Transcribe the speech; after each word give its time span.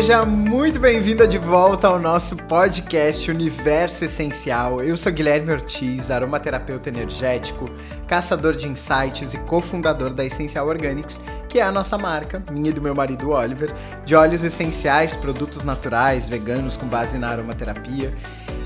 Seja 0.00 0.24
muito 0.24 0.80
bem-vinda 0.80 1.28
de 1.28 1.36
volta 1.36 1.86
ao 1.86 1.98
nosso 1.98 2.34
podcast 2.34 3.30
Universo 3.30 4.02
Essencial. 4.02 4.80
Eu 4.80 4.96
sou 4.96 5.12
Guilherme 5.12 5.52
Ortiz, 5.52 6.10
aromaterapeuta 6.10 6.88
energético, 6.88 7.68
caçador 8.08 8.56
de 8.56 8.66
insights 8.66 9.34
e 9.34 9.38
cofundador 9.40 10.14
da 10.14 10.24
Essencial 10.24 10.66
Organics, 10.68 11.20
que 11.50 11.60
é 11.60 11.62
a 11.62 11.70
nossa 11.70 11.98
marca, 11.98 12.42
minha 12.50 12.70
e 12.70 12.72
do 12.72 12.80
meu 12.80 12.94
marido 12.94 13.28
Oliver, 13.28 13.74
de 14.06 14.16
óleos 14.16 14.42
essenciais, 14.42 15.14
produtos 15.14 15.62
naturais, 15.64 16.26
veganos 16.26 16.78
com 16.78 16.86
base 16.86 17.18
na 17.18 17.28
aromaterapia. 17.28 18.10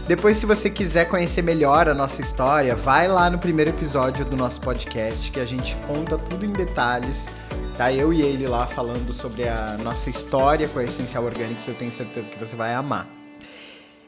Depois, 0.06 0.36
se 0.36 0.46
você 0.46 0.70
quiser 0.70 1.08
conhecer 1.08 1.42
melhor 1.42 1.88
a 1.88 1.94
nossa 1.94 2.22
história, 2.22 2.76
vai 2.76 3.08
lá 3.08 3.28
no 3.28 3.40
primeiro 3.40 3.72
episódio 3.72 4.24
do 4.24 4.36
nosso 4.36 4.60
podcast 4.60 5.32
que 5.32 5.40
a 5.40 5.44
gente 5.44 5.74
conta 5.88 6.16
tudo 6.16 6.46
em 6.46 6.52
detalhes 6.52 7.28
Tá 7.76 7.92
eu 7.92 8.12
e 8.12 8.22
ele 8.22 8.46
lá 8.46 8.68
falando 8.68 9.12
sobre 9.12 9.48
a 9.48 9.76
nossa 9.78 10.08
história 10.08 10.68
com 10.68 10.78
a 10.78 10.84
Essencial 10.84 11.24
Organics, 11.24 11.66
eu 11.66 11.74
tenho 11.74 11.90
certeza 11.90 12.30
que 12.30 12.38
você 12.38 12.54
vai 12.54 12.72
amar. 12.72 13.08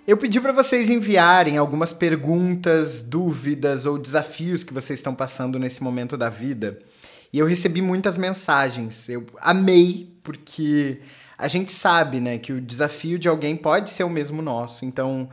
Eu 0.07 0.17
pedi 0.17 0.41
para 0.41 0.53
vocês 0.53 0.89
enviarem 0.89 1.57
algumas 1.57 1.93
perguntas, 1.93 3.03
dúvidas 3.03 3.85
ou 3.85 3.99
desafios 3.99 4.63
que 4.63 4.73
vocês 4.73 5.01
estão 5.01 5.17
passando 5.17 5.59
nesse 5.59 5.83
momento 5.83 6.17
da 6.17 6.29
vida. 6.29 6.79
E 7.33 7.41
eu 7.41 7.47
recebi 7.47 7.83
muitas 7.83 8.17
mensagens. 8.17 9.09
Eu 9.09 9.27
amei, 9.41 10.17
porque 10.23 11.01
a 11.37 11.49
gente 11.49 11.73
sabe, 11.73 12.21
né, 12.21 12.39
que 12.39 12.53
o 12.53 12.61
desafio 12.61 13.19
de 13.19 13.29
alguém 13.29 13.57
pode 13.57 13.91
ser 13.91 14.05
o 14.05 14.11
mesmo 14.11 14.41
nosso. 14.41 14.85
Então, 14.85 15.29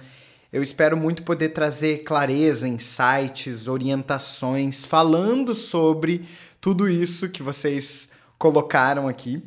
eu 0.52 0.64
espero 0.64 0.98
muito 0.98 1.22
poder 1.22 1.50
trazer 1.50 2.00
clareza, 2.00 2.68
insights, 2.68 3.68
orientações, 3.68 4.84
falando 4.84 5.54
sobre 5.54 6.26
tudo 6.60 6.90
isso 6.90 7.30
que 7.30 7.44
vocês 7.44 8.12
colocaram 8.44 9.08
aqui 9.08 9.42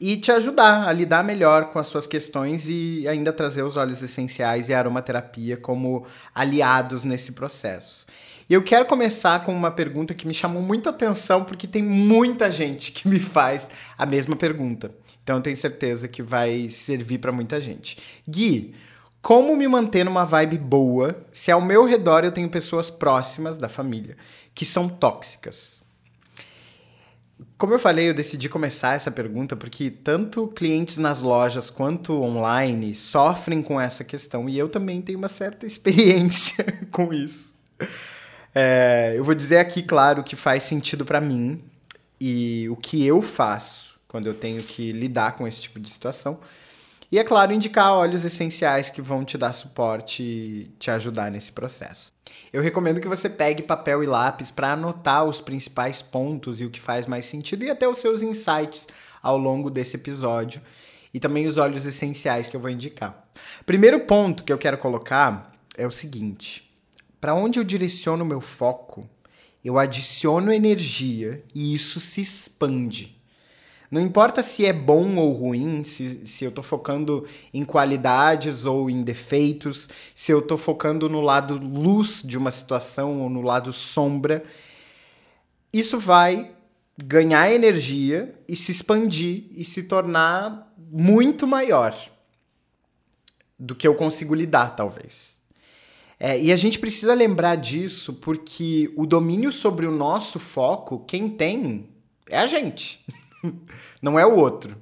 e 0.00 0.16
te 0.16 0.30
ajudar 0.30 0.86
a 0.86 0.92
lidar 0.92 1.24
melhor 1.24 1.70
com 1.70 1.78
as 1.80 1.88
suas 1.88 2.06
questões 2.06 2.68
e 2.68 3.04
ainda 3.08 3.32
trazer 3.32 3.64
os 3.64 3.76
óleos 3.76 4.00
essenciais 4.00 4.68
e 4.68 4.72
a 4.72 4.78
aromaterapia 4.78 5.56
como 5.56 6.06
aliados 6.32 7.02
nesse 7.02 7.32
processo. 7.32 8.06
E 8.48 8.54
eu 8.54 8.62
quero 8.62 8.86
começar 8.86 9.42
com 9.42 9.52
uma 9.52 9.72
pergunta 9.72 10.14
que 10.14 10.24
me 10.24 10.32
chamou 10.32 10.62
muita 10.62 10.90
atenção 10.90 11.42
porque 11.42 11.66
tem 11.66 11.82
muita 11.82 12.48
gente 12.48 12.92
que 12.92 13.08
me 13.08 13.18
faz 13.18 13.68
a 13.98 14.06
mesma 14.06 14.36
pergunta. 14.36 14.94
Então 15.24 15.38
eu 15.38 15.42
tenho 15.42 15.56
certeza 15.56 16.06
que 16.06 16.22
vai 16.22 16.70
servir 16.70 17.18
para 17.18 17.32
muita 17.32 17.60
gente. 17.60 17.98
Gui, 18.28 18.72
como 19.20 19.56
me 19.56 19.66
manter 19.66 20.04
numa 20.04 20.24
vibe 20.24 20.58
boa 20.58 21.26
se 21.32 21.50
ao 21.50 21.60
meu 21.60 21.84
redor 21.86 22.22
eu 22.22 22.30
tenho 22.30 22.48
pessoas 22.48 22.88
próximas 22.88 23.58
da 23.58 23.68
família 23.68 24.16
que 24.54 24.64
são 24.64 24.88
tóxicas? 24.88 25.79
Como 27.60 27.74
eu 27.74 27.78
falei, 27.78 28.08
eu 28.08 28.14
decidi 28.14 28.48
começar 28.48 28.94
essa 28.94 29.10
pergunta 29.10 29.54
porque 29.54 29.90
tanto 29.90 30.48
clientes 30.48 30.96
nas 30.96 31.20
lojas 31.20 31.68
quanto 31.68 32.22
online 32.22 32.94
sofrem 32.94 33.62
com 33.62 33.78
essa 33.78 34.02
questão 34.02 34.48
e 34.48 34.58
eu 34.58 34.66
também 34.66 35.02
tenho 35.02 35.18
uma 35.18 35.28
certa 35.28 35.66
experiência 35.68 36.64
com 36.90 37.12
isso. 37.12 37.54
É, 38.54 39.12
eu 39.14 39.22
vou 39.22 39.34
dizer 39.34 39.58
aqui, 39.58 39.82
claro, 39.82 40.24
que 40.24 40.36
faz 40.36 40.62
sentido 40.62 41.04
para 41.04 41.20
mim 41.20 41.62
e 42.18 42.66
o 42.70 42.76
que 42.76 43.04
eu 43.04 43.20
faço 43.20 44.00
quando 44.08 44.26
eu 44.26 44.32
tenho 44.32 44.62
que 44.62 44.90
lidar 44.90 45.36
com 45.36 45.46
esse 45.46 45.60
tipo 45.60 45.78
de 45.78 45.90
situação. 45.90 46.40
E, 47.12 47.18
é 47.18 47.24
claro, 47.24 47.52
indicar 47.52 47.92
óleos 47.92 48.24
essenciais 48.24 48.88
que 48.88 49.02
vão 49.02 49.24
te 49.24 49.36
dar 49.36 49.52
suporte 49.52 50.22
e 50.22 50.70
te 50.78 50.92
ajudar 50.92 51.30
nesse 51.30 51.50
processo. 51.50 52.12
Eu 52.52 52.62
recomendo 52.62 53.00
que 53.00 53.08
você 53.08 53.28
pegue 53.28 53.62
papel 53.64 54.04
e 54.04 54.06
lápis 54.06 54.50
para 54.50 54.72
anotar 54.72 55.24
os 55.24 55.40
principais 55.40 56.00
pontos 56.00 56.60
e 56.60 56.64
o 56.64 56.70
que 56.70 56.80
faz 56.80 57.06
mais 57.06 57.26
sentido 57.26 57.64
e 57.64 57.70
até 57.70 57.88
os 57.88 57.98
seus 57.98 58.22
insights 58.22 58.86
ao 59.20 59.36
longo 59.36 59.68
desse 59.68 59.96
episódio 59.96 60.60
e 61.12 61.18
também 61.18 61.46
os 61.46 61.56
óleos 61.56 61.84
essenciais 61.84 62.46
que 62.46 62.56
eu 62.56 62.60
vou 62.60 62.70
indicar. 62.70 63.28
Primeiro 63.66 64.00
ponto 64.00 64.44
que 64.44 64.52
eu 64.52 64.58
quero 64.58 64.78
colocar 64.78 65.52
é 65.76 65.86
o 65.86 65.90
seguinte: 65.90 66.72
para 67.20 67.34
onde 67.34 67.58
eu 67.58 67.64
direciono 67.64 68.24
o 68.24 68.26
meu 68.26 68.40
foco, 68.40 69.08
eu 69.64 69.78
adiciono 69.78 70.52
energia 70.52 71.42
e 71.54 71.74
isso 71.74 71.98
se 71.98 72.20
expande. 72.20 73.19
Não 73.90 74.00
importa 74.00 74.42
se 74.42 74.64
é 74.64 74.72
bom 74.72 75.16
ou 75.16 75.32
ruim, 75.32 75.82
se, 75.84 76.24
se 76.26 76.44
eu 76.44 76.50
estou 76.50 76.62
focando 76.62 77.26
em 77.52 77.64
qualidades 77.64 78.64
ou 78.64 78.88
em 78.88 79.02
defeitos, 79.02 79.88
se 80.14 80.30
eu 80.30 80.38
estou 80.38 80.56
focando 80.56 81.08
no 81.08 81.20
lado 81.20 81.58
luz 81.58 82.22
de 82.24 82.38
uma 82.38 82.52
situação 82.52 83.20
ou 83.20 83.28
no 83.28 83.42
lado 83.42 83.72
sombra, 83.72 84.44
isso 85.72 85.98
vai 85.98 86.52
ganhar 86.96 87.50
energia 87.50 88.34
e 88.46 88.54
se 88.54 88.70
expandir 88.70 89.46
e 89.50 89.64
se 89.64 89.82
tornar 89.84 90.72
muito 90.78 91.46
maior 91.46 91.96
do 93.58 93.74
que 93.74 93.88
eu 93.88 93.94
consigo 93.94 94.34
lidar, 94.34 94.76
talvez. 94.76 95.38
É, 96.18 96.40
e 96.40 96.52
a 96.52 96.56
gente 96.56 96.78
precisa 96.78 97.14
lembrar 97.14 97.56
disso 97.56 98.14
porque 98.14 98.92
o 98.96 99.06
domínio 99.06 99.50
sobre 99.50 99.86
o 99.86 99.90
nosso 99.90 100.38
foco, 100.38 101.04
quem 101.06 101.28
tem, 101.30 101.88
é 102.28 102.38
a 102.38 102.46
gente. 102.46 103.04
não 104.00 104.18
é 104.18 104.26
o 104.26 104.36
outro. 104.36 104.76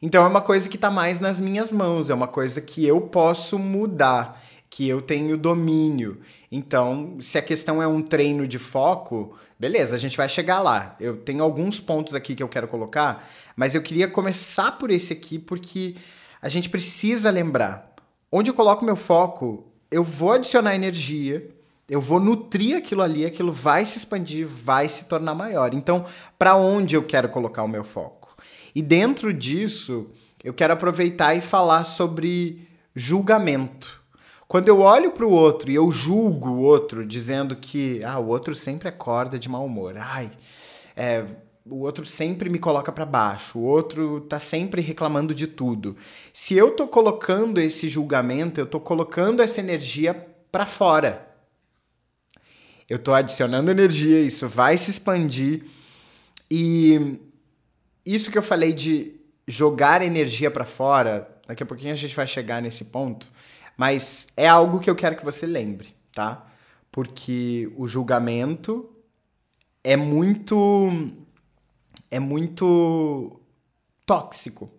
Então 0.00 0.24
é 0.24 0.28
uma 0.28 0.40
coisa 0.40 0.68
que 0.68 0.76
está 0.76 0.90
mais 0.90 1.18
nas 1.18 1.40
minhas 1.40 1.70
mãos, 1.70 2.08
é 2.08 2.14
uma 2.14 2.28
coisa 2.28 2.60
que 2.60 2.86
eu 2.86 3.00
posso 3.00 3.58
mudar, 3.58 4.42
que 4.70 4.88
eu 4.88 5.02
tenho 5.02 5.36
domínio. 5.36 6.20
Então, 6.52 7.18
se 7.20 7.36
a 7.36 7.42
questão 7.42 7.82
é 7.82 7.86
um 7.86 8.00
treino 8.00 8.46
de 8.46 8.58
foco, 8.58 9.36
beleza, 9.58 9.96
a 9.96 9.98
gente 9.98 10.16
vai 10.16 10.28
chegar 10.28 10.60
lá. 10.60 10.94
Eu 11.00 11.16
tenho 11.16 11.42
alguns 11.42 11.80
pontos 11.80 12.14
aqui 12.14 12.34
que 12.34 12.42
eu 12.42 12.48
quero 12.48 12.68
colocar, 12.68 13.28
mas 13.56 13.74
eu 13.74 13.82
queria 13.82 14.06
começar 14.06 14.72
por 14.72 14.90
esse 14.90 15.12
aqui 15.12 15.38
porque 15.38 15.96
a 16.40 16.48
gente 16.48 16.70
precisa 16.70 17.30
lembrar. 17.30 17.94
Onde 18.30 18.50
eu 18.50 18.54
coloco 18.54 18.84
meu 18.84 18.96
foco, 18.96 19.66
eu 19.90 20.04
vou 20.04 20.32
adicionar 20.32 20.74
energia, 20.74 21.48
eu 21.88 22.00
vou 22.00 22.20
nutrir 22.20 22.76
aquilo 22.76 23.00
ali, 23.00 23.24
aquilo 23.24 23.50
vai 23.50 23.84
se 23.84 23.96
expandir, 23.96 24.46
vai 24.46 24.88
se 24.88 25.06
tornar 25.06 25.34
maior. 25.34 25.72
Então, 25.72 26.04
para 26.38 26.54
onde 26.54 26.94
eu 26.94 27.02
quero 27.02 27.30
colocar 27.30 27.62
o 27.62 27.68
meu 27.68 27.82
foco? 27.82 28.36
E 28.74 28.82
dentro 28.82 29.32
disso, 29.32 30.10
eu 30.44 30.52
quero 30.52 30.74
aproveitar 30.74 31.34
e 31.34 31.40
falar 31.40 31.84
sobre 31.84 32.68
julgamento. 32.94 34.02
Quando 34.46 34.68
eu 34.68 34.80
olho 34.80 35.12
para 35.12 35.26
o 35.26 35.30
outro 35.30 35.70
e 35.70 35.74
eu 35.74 35.90
julgo 35.90 36.50
o 36.50 36.62
outro, 36.62 37.06
dizendo 37.06 37.56
que 37.56 38.00
ah, 38.04 38.18
o 38.18 38.28
outro 38.28 38.54
sempre 38.54 38.88
acorda 38.88 39.38
de 39.38 39.48
mau 39.48 39.64
humor, 39.64 39.94
ai, 39.98 40.30
é, 40.96 41.24
o 41.66 41.80
outro 41.80 42.04
sempre 42.04 42.50
me 42.50 42.58
coloca 42.58 42.90
para 42.92 43.04
baixo, 43.04 43.58
o 43.58 43.64
outro 43.64 44.22
tá 44.22 44.38
sempre 44.38 44.80
reclamando 44.82 45.34
de 45.34 45.46
tudo. 45.46 45.96
Se 46.32 46.54
eu 46.54 46.70
tô 46.70 46.86
colocando 46.86 47.58
esse 47.58 47.88
julgamento, 47.88 48.60
eu 48.60 48.66
tô 48.66 48.80
colocando 48.80 49.42
essa 49.42 49.60
energia 49.60 50.14
para 50.50 50.64
fora 50.64 51.27
eu 52.88 52.96
estou 52.96 53.14
adicionando 53.14 53.70
energia, 53.70 54.20
isso 54.20 54.48
vai 54.48 54.78
se 54.78 54.90
expandir. 54.90 55.64
E 56.50 57.18
isso 58.04 58.30
que 58.30 58.38
eu 58.38 58.42
falei 58.42 58.72
de 58.72 59.14
jogar 59.46 60.02
energia 60.02 60.50
para 60.50 60.64
fora, 60.64 61.28
daqui 61.46 61.62
a 61.62 61.66
pouquinho 61.66 61.92
a 61.92 61.96
gente 61.96 62.14
vai 62.14 62.26
chegar 62.26 62.62
nesse 62.62 62.86
ponto, 62.86 63.30
mas 63.76 64.28
é 64.36 64.48
algo 64.48 64.80
que 64.80 64.88
eu 64.88 64.96
quero 64.96 65.16
que 65.16 65.24
você 65.24 65.46
lembre, 65.46 65.94
tá? 66.14 66.46
Porque 66.90 67.70
o 67.76 67.86
julgamento 67.86 68.90
é 69.84 69.96
muito 69.96 70.90
é 72.10 72.18
muito 72.18 73.40
tóxico. 74.06 74.70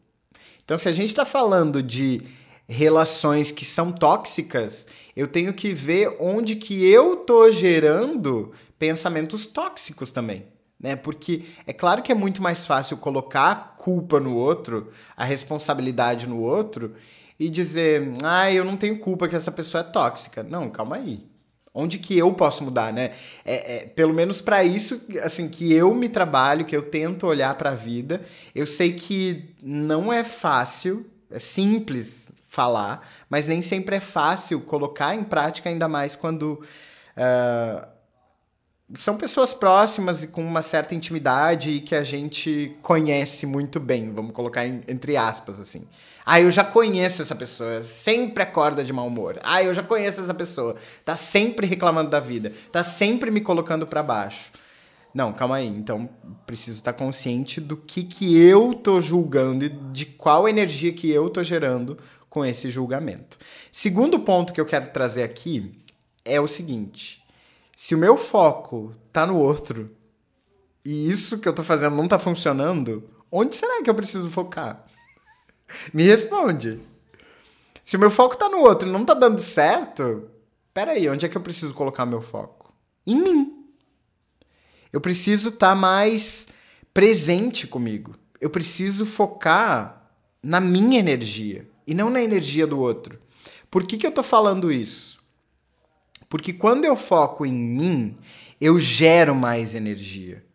Então, 0.65 0.77
se 0.77 0.89
a 0.89 0.91
gente 0.91 1.09
está 1.09 1.25
falando 1.25 1.81
de 1.81 2.23
relações 2.69 3.51
que 3.51 3.65
são 3.65 3.91
tóxicas, 3.91 4.87
eu 5.15 5.27
tenho 5.27 5.51
que 5.53 5.73
ver 5.73 6.15
onde 6.19 6.55
que 6.55 6.85
eu 6.87 7.15
tô 7.15 7.49
gerando 7.49 8.53
pensamentos 8.77 9.47
tóxicos 9.47 10.11
também. 10.11 10.45
Né? 10.79 10.95
Porque 10.95 11.45
é 11.65 11.73
claro 11.73 12.03
que 12.03 12.11
é 12.11 12.15
muito 12.15 12.43
mais 12.43 12.65
fácil 12.65 12.95
colocar 12.97 13.51
a 13.51 13.55
culpa 13.55 14.19
no 14.19 14.35
outro, 14.35 14.91
a 15.17 15.25
responsabilidade 15.25 16.27
no 16.27 16.41
outro, 16.41 16.93
e 17.39 17.49
dizer, 17.49 18.13
ah, 18.23 18.51
eu 18.53 18.63
não 18.63 18.77
tenho 18.77 18.99
culpa 18.99 19.27
que 19.27 19.35
essa 19.35 19.51
pessoa 19.51 19.81
é 19.81 19.91
tóxica. 19.91 20.43
Não, 20.43 20.69
calma 20.69 20.97
aí. 20.97 21.27
Onde 21.73 21.97
que 21.97 22.17
eu 22.17 22.31
posso 22.33 22.63
mudar, 22.63 22.93
né? 22.93 23.13
É, 23.43 23.77
é 23.77 23.85
pelo 23.85 24.13
menos 24.13 24.41
para 24.41 24.63
isso, 24.63 25.01
assim, 25.23 25.49
que 25.49 25.73
eu 25.73 25.93
me 25.93 26.07
trabalho, 26.07 26.65
que 26.65 26.75
eu 26.75 26.83
tento 26.83 27.25
olhar 27.25 27.55
para 27.55 27.71
a 27.71 27.75
vida. 27.75 28.21
Eu 28.53 28.67
sei 28.67 28.93
que 28.93 29.55
não 29.61 30.13
é 30.13 30.23
fácil, 30.23 31.05
é 31.31 31.39
simples 31.39 32.31
falar, 32.59 33.07
mas 33.29 33.47
nem 33.47 33.61
sempre 33.61 33.95
é 33.95 33.99
fácil 34.01 34.59
colocar 34.59 35.15
em 35.15 35.23
prática, 35.23 35.69
ainda 35.69 35.87
mais 35.87 36.13
quando 36.13 36.61
uh, 37.15 37.87
são 38.97 39.15
pessoas 39.15 39.53
próximas 39.53 40.23
e 40.23 40.27
com 40.27 40.43
uma 40.43 40.61
certa 40.61 40.93
intimidade 40.93 41.69
e 41.69 41.79
que 41.79 41.95
a 41.95 42.03
gente 42.03 42.75
conhece 42.81 43.45
muito 43.45 43.79
bem, 43.79 44.11
vamos 44.11 44.33
colocar 44.33 44.67
em, 44.67 44.81
entre 44.89 45.15
aspas 45.15 45.57
assim. 45.57 45.87
Ah, 46.25 46.41
eu 46.41 46.51
já 46.51 46.65
conheço 46.65 47.21
essa 47.21 47.33
pessoa, 47.33 47.81
sempre 47.81 48.43
acorda 48.43 48.83
de 48.83 48.91
mau 48.91 49.07
humor. 49.07 49.39
Ah, 49.41 49.63
eu 49.63 49.73
já 49.73 49.81
conheço 49.81 50.19
essa 50.19 50.33
pessoa, 50.33 50.75
tá 51.05 51.15
sempre 51.15 51.65
reclamando 51.65 52.09
da 52.09 52.19
vida, 52.19 52.51
tá 52.73 52.83
sempre 52.83 53.31
me 53.31 53.39
colocando 53.39 53.87
para 53.87 54.03
baixo. 54.03 54.51
Não, 55.13 55.33
calma 55.33 55.55
aí. 55.55 55.67
Então, 55.67 56.09
preciso 56.45 56.79
estar 56.79 56.93
consciente 56.93 57.59
do 57.59 57.75
que, 57.75 58.03
que 58.03 58.37
eu 58.37 58.73
tô 58.73 59.01
julgando 59.01 59.65
e 59.65 59.69
de 59.69 60.05
qual 60.05 60.47
energia 60.47 60.93
que 60.93 61.09
eu 61.09 61.29
tô 61.29 61.41
gerando 61.41 61.97
com 62.29 62.45
esse 62.45 62.69
julgamento. 62.69 63.37
Segundo 63.71 64.19
ponto 64.19 64.53
que 64.53 64.61
eu 64.61 64.65
quero 64.65 64.91
trazer 64.91 65.23
aqui 65.23 65.83
é 66.23 66.39
o 66.39 66.47
seguinte: 66.47 67.23
se 67.75 67.95
o 67.95 67.97
meu 67.97 68.15
foco 68.17 68.93
tá 69.11 69.25
no 69.25 69.39
outro 69.39 69.95
e 70.85 71.09
isso 71.09 71.39
que 71.39 71.47
eu 71.47 71.53
tô 71.53 71.63
fazendo 71.63 71.95
não 71.95 72.07
tá 72.07 72.19
funcionando, 72.19 73.09
onde 73.31 73.55
será 73.55 73.81
que 73.81 73.89
eu 73.89 73.95
preciso 73.95 74.29
focar? 74.29 74.85
Me 75.93 76.03
responde. 76.03 76.79
Se 77.83 77.95
o 77.95 77.99
meu 77.99 78.11
foco 78.11 78.37
tá 78.37 78.47
no 78.47 78.59
outro 78.59 78.87
e 78.87 78.91
não 78.91 79.03
tá 79.03 79.13
dando 79.13 79.41
certo, 79.41 80.29
peraí, 80.73 81.09
onde 81.09 81.25
é 81.25 81.29
que 81.29 81.37
eu 81.37 81.41
preciso 81.41 81.73
colocar 81.73 82.05
meu 82.05 82.21
foco? 82.21 82.73
Em 83.05 83.15
mim. 83.15 83.65
Eu 84.91 85.01
preciso 85.01 85.49
estar 85.49 85.69
tá 85.69 85.75
mais 85.75 86.47
presente 86.93 87.67
comigo. 87.67 88.15
Eu 88.41 88.49
preciso 88.49 89.05
focar 89.05 90.11
na 90.41 90.59
minha 90.59 90.99
energia 90.99 91.68
e 91.89 91.93
não 91.95 92.11
na 92.11 92.21
energia 92.21 92.67
do 92.67 92.79
outro. 92.79 93.17
Por 93.71 93.83
que, 93.83 93.97
que 93.97 94.05
eu 94.05 94.11
tô 94.11 94.21
falando 94.21 94.71
isso? 94.71 95.17
Porque 96.29 96.53
quando 96.53 96.85
eu 96.85 96.95
foco 96.95 97.47
em 97.47 97.51
mim, 97.51 98.15
eu 98.61 98.77
gero 98.77 99.33
mais 99.33 99.73
energia. 99.73 100.45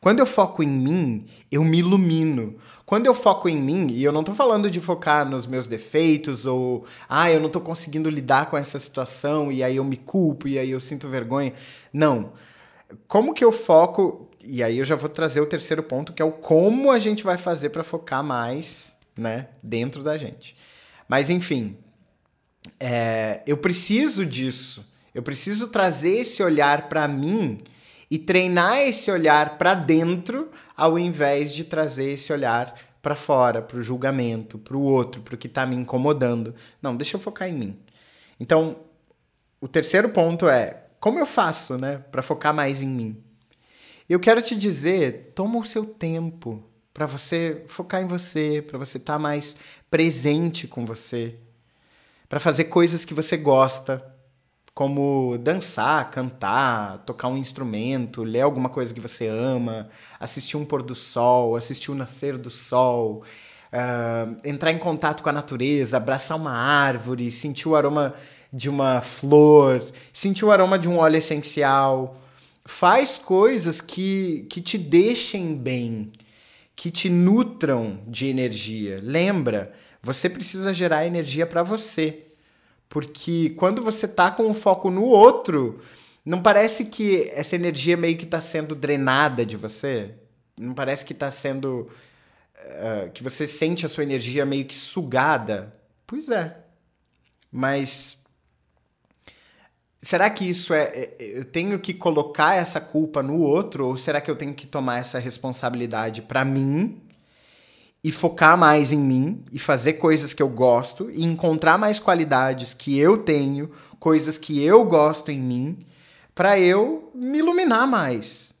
Quando 0.00 0.20
eu 0.20 0.26
foco 0.26 0.62
em 0.62 0.68
mim, 0.68 1.26
eu 1.52 1.62
me 1.62 1.80
ilumino. 1.80 2.56
Quando 2.86 3.04
eu 3.04 3.12
foco 3.12 3.50
em 3.50 3.60
mim, 3.60 3.88
e 3.92 4.02
eu 4.02 4.12
não 4.12 4.24
tô 4.24 4.32
falando 4.32 4.70
de 4.70 4.80
focar 4.80 5.28
nos 5.28 5.46
meus 5.46 5.66
defeitos 5.66 6.46
ou, 6.46 6.86
ah, 7.06 7.30
eu 7.30 7.38
não 7.38 7.50
tô 7.50 7.60
conseguindo 7.60 8.08
lidar 8.08 8.48
com 8.48 8.56
essa 8.56 8.78
situação 8.78 9.52
e 9.52 9.62
aí 9.62 9.76
eu 9.76 9.84
me 9.84 9.98
culpo 9.98 10.48
e 10.48 10.58
aí 10.58 10.70
eu 10.70 10.80
sinto 10.80 11.06
vergonha. 11.06 11.52
Não. 11.92 12.32
Como 13.06 13.34
que 13.34 13.44
eu 13.44 13.52
foco? 13.52 14.26
E 14.42 14.62
aí 14.62 14.78
eu 14.78 14.84
já 14.86 14.96
vou 14.96 15.10
trazer 15.10 15.42
o 15.42 15.46
terceiro 15.46 15.82
ponto, 15.82 16.14
que 16.14 16.22
é 16.22 16.24
o 16.24 16.32
como 16.32 16.90
a 16.90 16.98
gente 16.98 17.22
vai 17.22 17.36
fazer 17.36 17.68
para 17.68 17.84
focar 17.84 18.24
mais, 18.24 18.96
né, 19.14 19.48
dentro 19.62 20.02
da 20.02 20.16
gente. 20.16 20.56
Mas 21.08 21.30
enfim, 21.30 21.76
é, 22.78 23.42
eu 23.46 23.56
preciso 23.56 24.26
disso. 24.26 24.84
Eu 25.14 25.22
preciso 25.22 25.68
trazer 25.68 26.18
esse 26.18 26.42
olhar 26.42 26.88
para 26.88 27.08
mim 27.08 27.58
e 28.10 28.18
treinar 28.18 28.78
esse 28.80 29.10
olhar 29.10 29.58
para 29.58 29.74
dentro, 29.74 30.50
ao 30.76 30.98
invés 30.98 31.52
de 31.52 31.64
trazer 31.64 32.12
esse 32.12 32.32
olhar 32.32 32.78
para 33.02 33.16
fora, 33.16 33.62
para 33.62 33.78
o 33.78 33.82
julgamento, 33.82 34.58
para 34.58 34.76
o 34.76 34.82
outro, 34.82 35.22
para 35.22 35.34
o 35.34 35.38
que 35.38 35.46
está 35.46 35.64
me 35.66 35.74
incomodando. 35.74 36.54
Não, 36.80 36.96
deixa 36.96 37.16
eu 37.16 37.20
focar 37.20 37.48
em 37.48 37.52
mim. 37.52 37.78
Então, 38.38 38.80
o 39.60 39.66
terceiro 39.66 40.10
ponto 40.10 40.48
é 40.48 40.84
como 41.00 41.18
eu 41.18 41.26
faço, 41.26 41.78
né, 41.78 42.02
para 42.10 42.22
focar 42.22 42.52
mais 42.52 42.82
em 42.82 42.88
mim. 42.88 43.22
Eu 44.08 44.18
quero 44.18 44.42
te 44.42 44.56
dizer, 44.56 45.32
toma 45.34 45.58
o 45.58 45.64
seu 45.64 45.84
tempo 45.84 46.67
para 46.98 47.06
você 47.06 47.62
focar 47.68 48.02
em 48.02 48.08
você, 48.08 48.60
para 48.60 48.76
você 48.76 48.98
estar 48.98 49.12
tá 49.12 49.18
mais 49.20 49.56
presente 49.88 50.66
com 50.66 50.84
você, 50.84 51.36
para 52.28 52.40
fazer 52.40 52.64
coisas 52.64 53.04
que 53.04 53.14
você 53.14 53.36
gosta, 53.36 54.04
como 54.74 55.38
dançar, 55.38 56.10
cantar, 56.10 56.98
tocar 57.06 57.28
um 57.28 57.36
instrumento, 57.36 58.24
ler 58.24 58.40
alguma 58.40 58.68
coisa 58.68 58.92
que 58.92 58.98
você 58.98 59.28
ama, 59.28 59.88
assistir 60.18 60.56
um 60.56 60.64
pôr 60.64 60.82
do 60.82 60.96
sol, 60.96 61.54
assistir 61.54 61.92
o 61.92 61.94
nascer 61.94 62.36
do 62.36 62.50
sol, 62.50 63.22
uh, 63.72 64.36
entrar 64.44 64.72
em 64.72 64.78
contato 64.78 65.22
com 65.22 65.28
a 65.28 65.32
natureza, 65.32 65.98
abraçar 65.98 66.36
uma 66.36 66.50
árvore, 66.52 67.30
sentir 67.30 67.68
o 67.68 67.76
aroma 67.76 68.12
de 68.52 68.68
uma 68.68 69.00
flor, 69.00 69.84
sentir 70.12 70.44
o 70.44 70.50
aroma 70.50 70.76
de 70.76 70.88
um 70.88 70.98
óleo 70.98 71.18
essencial. 71.18 72.20
Faz 72.64 73.16
coisas 73.18 73.80
que, 73.80 74.48
que 74.50 74.60
te 74.60 74.76
deixem 74.76 75.56
bem, 75.56 76.12
que 76.78 76.92
te 76.92 77.10
nutram 77.10 77.98
de 78.06 78.28
energia. 78.28 79.00
Lembra, 79.02 79.74
você 80.00 80.28
precisa 80.28 80.72
gerar 80.72 81.04
energia 81.04 81.44
para 81.44 81.60
você. 81.60 82.26
Porque 82.88 83.50
quando 83.56 83.82
você 83.82 84.06
tá 84.06 84.30
com 84.30 84.48
o 84.48 84.54
foco 84.54 84.88
no 84.88 85.02
outro, 85.02 85.82
não 86.24 86.40
parece 86.40 86.84
que 86.84 87.28
essa 87.34 87.56
energia 87.56 87.96
meio 87.96 88.16
que 88.16 88.22
está 88.22 88.40
sendo 88.40 88.76
drenada 88.76 89.44
de 89.44 89.56
você? 89.56 90.14
Não 90.56 90.72
parece 90.72 91.04
que 91.04 91.12
está 91.12 91.32
sendo. 91.32 91.90
Uh, 92.60 93.10
que 93.12 93.24
você 93.24 93.44
sente 93.44 93.84
a 93.84 93.88
sua 93.88 94.04
energia 94.04 94.46
meio 94.46 94.64
que 94.64 94.76
sugada? 94.76 95.74
Pois 96.06 96.28
é. 96.28 96.58
Mas. 97.50 98.17
Será 100.00 100.30
que 100.30 100.48
isso 100.48 100.72
é, 100.72 100.82
é. 100.84 101.16
Eu 101.18 101.44
tenho 101.44 101.78
que 101.78 101.92
colocar 101.92 102.54
essa 102.54 102.80
culpa 102.80 103.22
no 103.22 103.40
outro? 103.40 103.86
Ou 103.86 103.96
será 103.96 104.20
que 104.20 104.30
eu 104.30 104.36
tenho 104.36 104.54
que 104.54 104.66
tomar 104.66 104.98
essa 104.98 105.18
responsabilidade 105.18 106.22
para 106.22 106.44
mim 106.44 107.00
e 108.02 108.12
focar 108.12 108.56
mais 108.56 108.92
em 108.92 108.98
mim 108.98 109.44
e 109.52 109.58
fazer 109.58 109.94
coisas 109.94 110.32
que 110.32 110.42
eu 110.42 110.48
gosto 110.48 111.10
e 111.10 111.24
encontrar 111.24 111.76
mais 111.76 111.98
qualidades 111.98 112.72
que 112.72 112.96
eu 112.96 113.18
tenho, 113.18 113.70
coisas 113.98 114.38
que 114.38 114.62
eu 114.62 114.84
gosto 114.84 115.32
em 115.32 115.40
mim, 115.40 115.84
para 116.32 116.58
eu 116.60 117.10
me 117.12 117.38
iluminar 117.38 117.88
mais, 117.88 118.54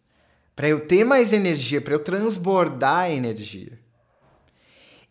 para 0.56 0.68
eu 0.68 0.80
ter 0.80 1.04
mais 1.04 1.32
energia, 1.32 1.80
para 1.80 1.94
eu 1.94 2.00
transbordar 2.00 3.12
energia. 3.12 3.78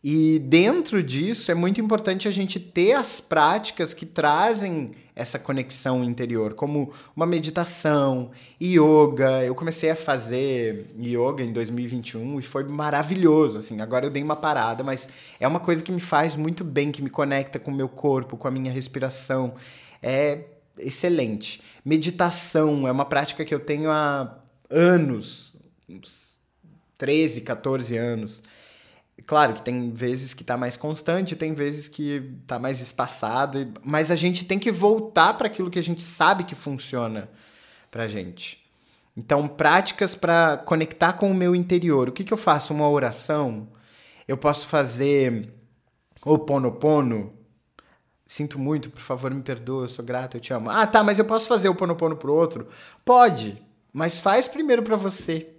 E 0.04 0.40
dentro 0.40 1.02
disso 1.02 1.50
é 1.50 1.56
muito 1.56 1.80
importante 1.80 2.28
a 2.28 2.32
gente 2.32 2.60
ter 2.60 2.94
as 2.94 3.22
práticas 3.22 3.94
que 3.94 4.06
trazem 4.06 4.92
essa 5.18 5.40
conexão 5.40 6.04
interior, 6.04 6.54
como 6.54 6.94
uma 7.16 7.26
meditação, 7.26 8.30
yoga. 8.62 9.44
Eu 9.44 9.56
comecei 9.56 9.90
a 9.90 9.96
fazer 9.96 10.86
yoga 10.96 11.44
em 11.44 11.52
2021 11.52 12.40
e 12.40 12.44
foi 12.44 12.64
maravilhoso, 12.64 13.58
assim. 13.58 13.82
Agora 13.82 14.06
eu 14.06 14.12
dei 14.12 14.22
uma 14.22 14.36
parada, 14.36 14.84
mas 14.84 15.10
é 15.40 15.48
uma 15.48 15.60
coisa 15.60 15.84
que 15.84 15.92
me 15.92 16.00
faz 16.00 16.36
muito 16.36 16.64
bem, 16.64 16.92
que 16.92 17.02
me 17.02 17.10
conecta 17.10 17.58
com 17.58 17.72
o 17.72 17.74
meu 17.74 17.90
corpo, 17.90 18.38
com 18.38 18.48
a 18.48 18.52
minha 18.52 18.72
respiração. 18.72 19.56
É 20.04 20.44
excelente. 20.78 21.62
Meditação 21.84 22.88
é 22.88 22.92
uma 22.92 23.06
prática 23.06 23.44
que 23.44 23.54
eu 23.54 23.60
tenho 23.60 23.90
há 23.90 24.38
anos, 24.70 25.56
uns 25.90 26.38
13, 26.96 27.42
14 27.42 27.98
anos. 27.98 28.44
Claro 29.26 29.54
que 29.54 29.62
tem 29.62 29.92
vezes 29.92 30.34
que 30.34 30.44
tá 30.44 30.56
mais 30.56 30.78
constante, 30.78 31.36
tem 31.36 31.54
vezes 31.54 31.88
que 31.88 32.32
tá 32.46 32.60
mais 32.60 32.82
espaçado, 32.82 33.74
mas 33.84 34.12
a 34.12 34.16
gente 34.16 34.46
tem 34.46 34.60
que 34.60 34.72
voltar 34.72 35.34
para 35.34 35.48
aquilo 35.48 35.70
que 35.70 35.80
a 35.80 35.84
gente 35.84 36.04
sabe 36.04 36.44
que 36.44 36.56
funciona 36.56 37.30
pra 37.90 38.08
gente. 38.08 38.66
Então, 39.18 39.48
práticas 39.48 40.14
para 40.14 40.58
conectar 40.58 41.14
com 41.14 41.32
o 41.32 41.34
meu 41.34 41.56
interior. 41.56 42.08
O 42.08 42.12
que, 42.12 42.24
que 42.24 42.32
eu 42.32 42.38
faço? 42.38 42.72
Uma 42.72 42.88
oração? 42.88 43.68
Eu 44.28 44.38
posso 44.38 44.68
fazer 44.68 45.52
o 46.24 46.38
ponopono? 46.38 47.34
Sinto 48.28 48.60
muito, 48.60 48.92
por 48.92 49.02
favor, 49.02 49.34
me 49.34 49.42
perdoa, 49.42 49.86
eu 49.86 49.90
sou 49.90 50.06
grato, 50.06 50.38
eu 50.38 50.42
te 50.42 50.54
amo. 50.54 50.70
Ah, 50.70 50.86
tá, 50.86 51.04
mas 51.04 51.18
eu 51.18 51.26
posso 51.26 51.48
fazer 51.48 51.70
o 51.70 51.76
ponopono 51.76 52.16
pro 52.16 52.34
outro? 52.34 52.68
Pode, 53.04 53.60
mas 53.92 54.20
faz 54.20 54.48
primeiro 54.48 54.84
para 54.84 54.96
você. 54.96 55.57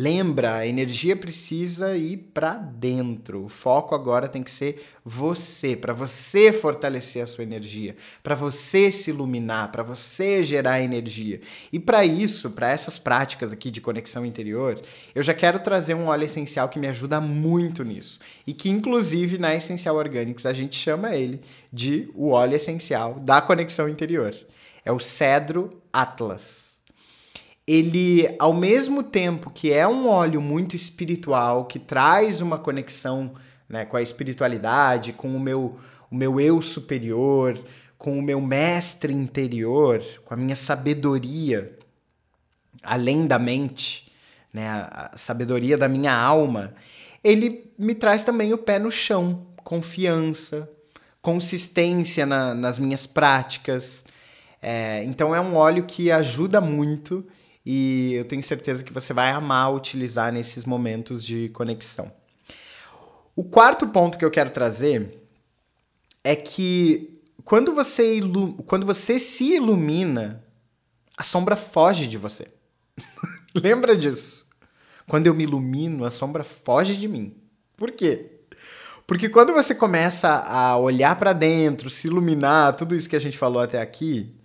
Lembra, 0.00 0.54
a 0.54 0.64
energia 0.64 1.16
precisa 1.16 1.96
ir 1.96 2.30
para 2.32 2.54
dentro. 2.54 3.46
O 3.46 3.48
foco 3.48 3.96
agora 3.96 4.28
tem 4.28 4.44
que 4.44 4.50
ser 4.52 4.86
você, 5.04 5.74
para 5.74 5.92
você 5.92 6.52
fortalecer 6.52 7.20
a 7.20 7.26
sua 7.26 7.42
energia, 7.42 7.96
para 8.22 8.36
você 8.36 8.92
se 8.92 9.10
iluminar, 9.10 9.72
para 9.72 9.82
você 9.82 10.44
gerar 10.44 10.80
energia. 10.80 11.40
E 11.72 11.80
para 11.80 12.04
isso, 12.06 12.52
para 12.52 12.70
essas 12.70 12.96
práticas 12.96 13.50
aqui 13.50 13.72
de 13.72 13.80
conexão 13.80 14.24
interior, 14.24 14.80
eu 15.16 15.22
já 15.24 15.34
quero 15.34 15.58
trazer 15.58 15.94
um 15.94 16.06
óleo 16.06 16.26
essencial 16.26 16.68
que 16.68 16.78
me 16.78 16.86
ajuda 16.86 17.20
muito 17.20 17.82
nisso. 17.82 18.20
E 18.46 18.54
que 18.54 18.68
inclusive 18.68 19.36
na 19.36 19.52
Essencial 19.52 19.96
Organics 19.96 20.46
a 20.46 20.52
gente 20.52 20.76
chama 20.76 21.16
ele 21.16 21.40
de 21.72 22.08
o 22.14 22.30
óleo 22.30 22.54
essencial 22.54 23.14
da 23.18 23.42
conexão 23.42 23.88
interior. 23.88 24.32
É 24.84 24.92
o 24.92 25.00
Cedro 25.00 25.82
Atlas 25.92 26.67
ele, 27.68 28.34
ao 28.38 28.54
mesmo 28.54 29.02
tempo 29.02 29.50
que 29.50 29.70
é 29.70 29.86
um 29.86 30.08
óleo 30.08 30.40
muito 30.40 30.74
espiritual, 30.74 31.66
que 31.66 31.78
traz 31.78 32.40
uma 32.40 32.56
conexão 32.56 33.34
né, 33.68 33.84
com 33.84 33.98
a 33.98 34.00
espiritualidade, 34.00 35.12
com 35.12 35.36
o 35.36 35.38
meu, 35.38 35.78
o 36.10 36.16
meu 36.16 36.40
eu 36.40 36.62
superior, 36.62 37.62
com 37.98 38.18
o 38.18 38.22
meu 38.22 38.40
mestre 38.40 39.12
interior, 39.12 40.02
com 40.24 40.32
a 40.32 40.36
minha 40.36 40.56
sabedoria, 40.56 41.78
além 42.82 43.26
da 43.26 43.38
mente, 43.38 44.10
né, 44.50 44.66
a, 44.66 45.12
sabedoria 45.14 45.76
da 45.76 45.88
minha 45.88 46.14
alma, 46.14 46.72
ele 47.22 47.70
me 47.78 47.94
traz 47.94 48.24
também 48.24 48.50
o 48.54 48.58
pé 48.58 48.78
no 48.78 48.90
chão, 48.90 49.46
confiança, 49.62 50.66
consistência 51.20 52.24
na, 52.24 52.54
nas 52.54 52.78
minhas 52.78 53.06
práticas. 53.06 54.06
É, 54.62 55.04
então 55.04 55.34
é 55.34 55.40
um 55.40 55.54
óleo 55.54 55.84
que 55.84 56.10
ajuda 56.10 56.62
muito 56.62 57.26
e 57.70 58.14
eu 58.14 58.24
tenho 58.24 58.42
certeza 58.42 58.82
que 58.82 58.94
você 58.94 59.12
vai 59.12 59.30
amar 59.30 59.74
utilizar 59.74 60.32
nesses 60.32 60.64
momentos 60.64 61.22
de 61.22 61.50
conexão. 61.50 62.10
O 63.36 63.44
quarto 63.44 63.86
ponto 63.86 64.16
que 64.16 64.24
eu 64.24 64.30
quero 64.30 64.48
trazer 64.48 65.22
é 66.24 66.34
que 66.34 67.20
quando 67.44 67.74
você, 67.74 68.22
quando 68.64 68.86
você 68.86 69.18
se 69.18 69.56
ilumina, 69.56 70.42
a 71.14 71.22
sombra 71.22 71.56
foge 71.56 72.08
de 72.08 72.16
você. 72.16 72.46
Lembra 73.54 73.94
disso? 73.94 74.46
Quando 75.06 75.26
eu 75.26 75.34
me 75.34 75.44
ilumino, 75.44 76.06
a 76.06 76.10
sombra 76.10 76.44
foge 76.44 76.96
de 76.96 77.06
mim. 77.06 77.36
Por 77.76 77.90
quê? 77.90 78.30
Porque 79.06 79.28
quando 79.28 79.52
você 79.52 79.74
começa 79.74 80.30
a 80.30 80.78
olhar 80.78 81.18
para 81.18 81.34
dentro, 81.34 81.90
se 81.90 82.06
iluminar, 82.06 82.76
tudo 82.76 82.96
isso 82.96 83.10
que 83.10 83.16
a 83.16 83.20
gente 83.20 83.36
falou 83.36 83.60
até 83.60 83.78
aqui, 83.78 84.37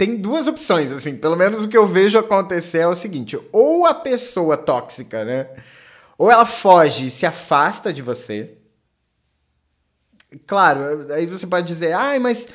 tem 0.00 0.16
duas 0.16 0.46
opções, 0.46 0.90
assim, 0.90 1.18
pelo 1.18 1.36
menos 1.36 1.62
o 1.62 1.68
que 1.68 1.76
eu 1.76 1.86
vejo 1.86 2.18
acontecer 2.18 2.78
é 2.78 2.86
o 2.86 2.94
seguinte: 2.94 3.38
ou 3.52 3.84
a 3.84 3.92
pessoa 3.92 4.56
tóxica, 4.56 5.26
né? 5.26 5.50
Ou 6.16 6.30
ela 6.30 6.46
foge, 6.46 7.10
se 7.10 7.26
afasta 7.26 7.92
de 7.92 8.00
você. 8.00 8.56
Claro, 10.46 11.12
aí 11.12 11.26
você 11.26 11.46
pode 11.46 11.66
dizer, 11.66 11.92
ai, 11.92 12.18
mas 12.18 12.48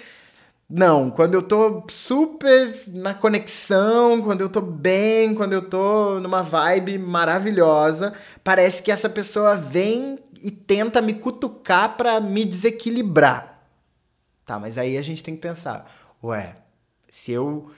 não, 0.67 1.11
quando 1.11 1.35
eu 1.35 1.43
tô 1.43 1.85
super 1.87 2.81
na 2.87 3.13
conexão, 3.13 4.23
quando 4.23 4.41
eu 4.41 4.49
tô 4.49 4.61
bem, 4.61 5.35
quando 5.35 5.53
eu 5.53 5.69
tô 5.69 6.19
numa 6.19 6.41
vibe 6.41 6.97
maravilhosa, 6.97 8.11
parece 8.43 8.81
que 8.81 8.91
essa 8.91 9.07
pessoa 9.07 9.55
vem 9.55 10.17
e 10.41 10.49
tenta 10.49 10.99
me 10.99 11.13
cutucar 11.13 11.95
para 11.95 12.19
me 12.19 12.43
desequilibrar. 12.43 13.59
Tá, 14.47 14.57
mas 14.57 14.79
aí 14.79 14.97
a 14.97 15.03
gente 15.03 15.23
tem 15.23 15.35
que 15.35 15.41
pensar, 15.41 15.85
ué, 16.23 16.64
se 17.15 17.31
eu 17.31 17.71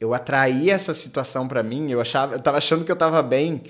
eu 0.00 0.14
atraí 0.14 0.70
essa 0.70 0.92
situação 0.92 1.46
para 1.46 1.62
mim, 1.62 1.90
eu 1.90 2.00
achava, 2.00 2.34
eu 2.34 2.40
tava 2.40 2.58
achando 2.58 2.84
que 2.84 2.92
eu 2.92 2.96
tava 2.96 3.22
bem 3.22 3.64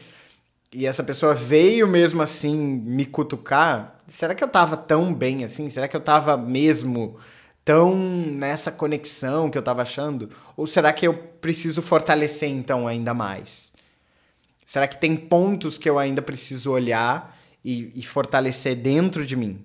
e 0.73 0.87
essa 0.87 1.03
pessoa 1.03 1.35
veio 1.35 1.89
mesmo 1.89 2.23
assim 2.23 2.57
me 2.57 3.05
cutucar, 3.05 4.01
será 4.09 4.35
que 4.35 4.43
eu 4.43 4.49
tava 4.49 4.77
tão 4.77 5.13
bem 5.13 5.45
assim? 5.45 5.71
Será 5.71 5.87
que 5.89 5.97
eu 5.97 6.01
tava 6.01 6.37
mesmo 6.37 7.19
tão 7.65 7.97
nessa 7.97 8.71
conexão 8.71 9.51
que 9.51 9.59
eu 9.59 9.61
estava 9.61 9.83
achando? 9.83 10.31
Ou 10.57 10.67
será 10.69 10.93
que 10.93 11.07
eu 11.07 11.15
preciso 11.15 11.83
fortalecer 11.83 12.49
então 12.49 12.87
ainda 12.87 13.13
mais? 13.13 13.73
Será 14.65 14.87
que 14.87 15.01
tem 15.01 15.17
pontos 15.17 15.79
que 15.79 15.91
eu 15.91 15.99
ainda 15.99 16.23
preciso 16.23 16.71
olhar 16.71 17.37
e, 17.65 17.93
e 17.95 18.03
fortalecer 18.05 18.77
dentro 18.77 19.25
de 19.27 19.37
mim? 19.37 19.65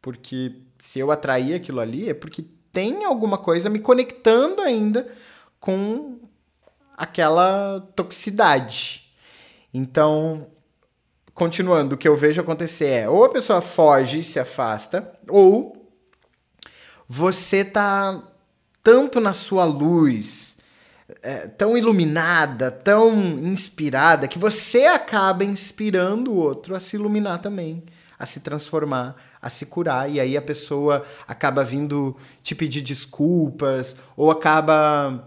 Porque 0.00 0.56
se 0.78 0.98
eu 0.98 1.10
atrair 1.10 1.54
aquilo 1.54 1.80
ali 1.80 2.08
é 2.08 2.14
porque 2.14 2.44
tem 2.72 3.04
alguma 3.04 3.38
coisa 3.38 3.68
me 3.68 3.78
conectando 3.78 4.62
ainda 4.62 5.06
com 5.60 6.18
aquela 6.96 7.80
toxicidade. 7.94 9.12
Então, 9.72 10.46
continuando, 11.34 11.94
o 11.94 11.98
que 11.98 12.08
eu 12.08 12.16
vejo 12.16 12.40
acontecer 12.40 12.86
é 12.86 13.08
ou 13.08 13.24
a 13.24 13.30
pessoa 13.30 13.60
foge 13.60 14.20
e 14.20 14.24
se 14.24 14.38
afasta, 14.38 15.12
ou 15.28 15.90
você 17.08 17.64
tá 17.64 18.22
tanto 18.82 19.20
na 19.20 19.32
sua 19.32 19.64
luz, 19.64 20.56
é, 21.22 21.46
tão 21.46 21.76
iluminada, 21.76 22.70
tão 22.70 23.38
inspirada, 23.38 24.26
que 24.26 24.38
você 24.38 24.86
acaba 24.86 25.44
inspirando 25.44 26.32
o 26.32 26.36
outro 26.36 26.74
a 26.74 26.80
se 26.80 26.96
iluminar 26.96 27.40
também, 27.40 27.84
a 28.22 28.26
se 28.26 28.38
transformar, 28.38 29.16
a 29.42 29.50
se 29.50 29.66
curar. 29.66 30.08
E 30.08 30.20
aí 30.20 30.36
a 30.36 30.42
pessoa 30.42 31.04
acaba 31.26 31.64
vindo 31.64 32.16
te 32.40 32.54
pedir 32.54 32.80
desculpas, 32.80 33.96
ou 34.16 34.30
acaba 34.30 35.26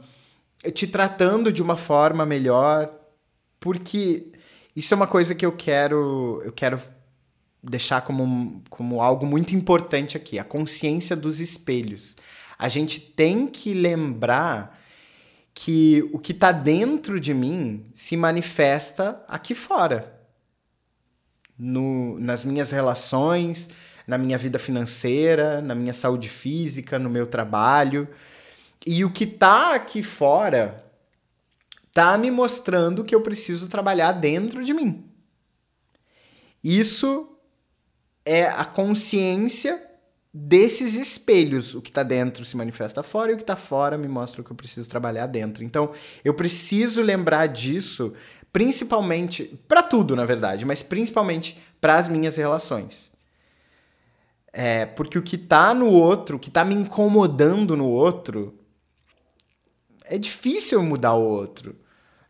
te 0.74 0.88
tratando 0.88 1.52
de 1.52 1.62
uma 1.62 1.76
forma 1.76 2.26
melhor, 2.26 2.90
porque 3.60 4.32
isso 4.74 4.94
é 4.94 4.98
uma 4.98 5.08
coisa 5.08 5.36
que 5.36 5.46
eu 5.46 5.52
quero, 5.52 6.42
eu 6.46 6.54
quero 6.54 6.82
deixar 7.62 8.00
como, 8.00 8.64
como 8.70 9.02
algo 9.02 9.26
muito 9.26 9.54
importante 9.54 10.16
aqui, 10.16 10.40
a 10.40 10.46
consciência 10.46 11.18
dos 11.18 11.42
espelhos. 11.42 12.16
A 12.58 12.70
gente 12.70 13.02
tem 13.02 13.46
que 13.46 13.74
lembrar 13.74 14.80
que 15.54 16.10
o 16.14 16.20
que 16.20 16.32
está 16.32 16.54
dentro 16.54 17.20
de 17.20 17.34
mim 17.34 17.92
se 17.94 18.16
manifesta 18.16 19.22
aqui 19.28 19.54
fora. 19.54 20.15
No, 21.58 22.20
nas 22.20 22.44
minhas 22.44 22.72
relações, 22.72 23.70
na 24.06 24.18
minha 24.18 24.38
vida 24.38 24.60
financeira, 24.60 25.62
na 25.62 25.74
minha 25.74 25.94
saúde 25.94 26.30
física, 26.30 27.00
no 27.00 27.10
meu 27.10 27.26
trabalho. 27.26 28.08
E 28.86 29.04
o 29.04 29.12
que 29.12 29.24
está 29.24 29.74
aqui 29.74 30.04
fora 30.04 30.84
está 31.88 32.18
me 32.18 32.30
mostrando 32.30 33.04
que 33.04 33.16
eu 33.16 33.22
preciso 33.22 33.70
trabalhar 33.70 34.12
dentro 34.12 34.64
de 34.64 34.74
mim. 34.74 35.10
Isso 36.64 37.30
é 38.26 38.48
a 38.48 38.66
consciência 38.66 39.82
desses 40.34 40.96
espelhos. 40.96 41.74
O 41.74 41.82
que 41.82 41.90
está 41.90 42.04
dentro 42.04 42.44
se 42.44 42.58
manifesta 42.58 43.02
fora 43.02 43.32
e 43.32 43.36
o 43.36 43.38
que 43.38 43.44
está 43.44 43.56
fora 43.56 43.98
me 43.98 44.08
mostra 44.08 44.42
o 44.42 44.44
que 44.44 44.52
eu 44.52 44.56
preciso 44.56 44.90
trabalhar 44.90 45.28
dentro. 45.28 45.64
Então, 45.64 45.94
eu 46.26 46.34
preciso 46.34 47.02
lembrar 47.02 47.48
disso, 47.48 48.14
principalmente 48.56 49.44
para 49.68 49.84
tudo, 49.84 50.16
na 50.16 50.24
verdade, 50.24 50.64
mas 50.64 50.82
principalmente 50.82 51.62
para 51.82 51.98
as 51.98 52.08
minhas 52.08 52.38
relações. 52.38 53.12
É, 54.54 54.86
porque 54.86 55.20
o 55.20 55.22
que 55.22 55.36
está 55.36 55.74
no 55.74 55.88
outro, 55.88 56.38
o 56.38 56.40
que 56.40 56.48
está 56.48 56.64
me 56.64 56.74
incomodando 56.74 57.76
no 57.76 57.90
outro, 57.90 58.58
é 60.06 60.18
difícil 60.18 60.82
mudar 60.82 61.16
o 61.16 61.22
outro, 61.26 61.76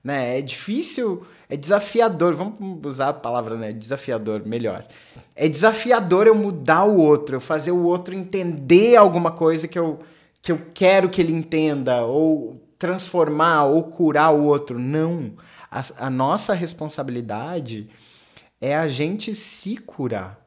né? 0.03 0.39
É 0.39 0.41
difícil 0.41 1.24
é 1.48 1.55
desafiador, 1.55 2.34
vamos 2.34 2.84
usar 2.84 3.10
a 3.10 3.13
palavra, 3.13 3.55
né? 3.55 3.72
Desafiador, 3.72 4.41
melhor. 4.48 4.84
É 5.36 5.48
desafiador 5.48 6.25
eu 6.25 6.34
mudar 6.34 6.86
o 6.86 6.98
outro, 6.98 7.36
eu 7.36 7.39
fazer 7.39 7.70
o 7.70 7.84
outro 7.84 8.15
entender 8.15 8.96
alguma 8.96 9.29
coisa 9.29 9.67
que 9.67 9.77
eu, 9.77 10.00
que 10.41 10.51
eu 10.51 10.60
quero 10.74 11.08
que 11.08 11.22
ele 11.22 11.34
entenda, 11.34 12.03
ou 12.03 12.60
transformar, 12.79 13.65
ou 13.65 13.84
curar 13.84 14.34
o 14.34 14.46
outro. 14.46 14.79
Não. 14.79 15.34
A, 15.75 16.08
a 16.08 16.10
nossa 16.10 16.53
responsabilidade 16.53 17.89
é 18.62 18.74
a 18.74 18.88
gente 18.88 19.36
se 19.36 19.75
curar, 19.75 20.39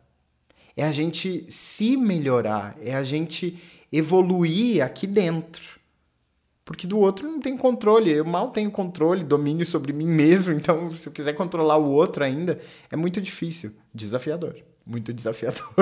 é 0.75 0.83
a 0.83 0.91
gente 0.91 1.45
se 1.53 1.99
melhorar, 1.99 2.75
é 2.81 2.95
a 2.95 3.03
gente 3.03 3.63
evoluir 3.93 4.83
aqui 4.83 5.07
dentro. 5.07 5.79
Porque 6.65 6.87
do 6.87 6.99
outro 6.99 7.27
não 7.27 7.41
tem 7.41 7.59
controle. 7.59 8.11
Eu 8.11 8.25
mal 8.25 8.51
tenho 8.51 8.71
controle, 8.71 9.23
domínio 9.23 9.67
sobre 9.67 9.93
mim 9.93 10.07
mesmo. 10.07 10.53
Então, 10.57 10.97
se 10.97 11.07
eu 11.07 11.13
quiser 11.13 11.35
controlar 11.35 11.77
o 11.77 11.91
outro 11.91 12.25
ainda, 12.25 12.59
é 12.91 12.97
muito 12.97 13.21
difícil. 13.21 13.73
Desafiador. 13.93 14.57
Muito 14.85 15.13
desafiador. 15.13 15.75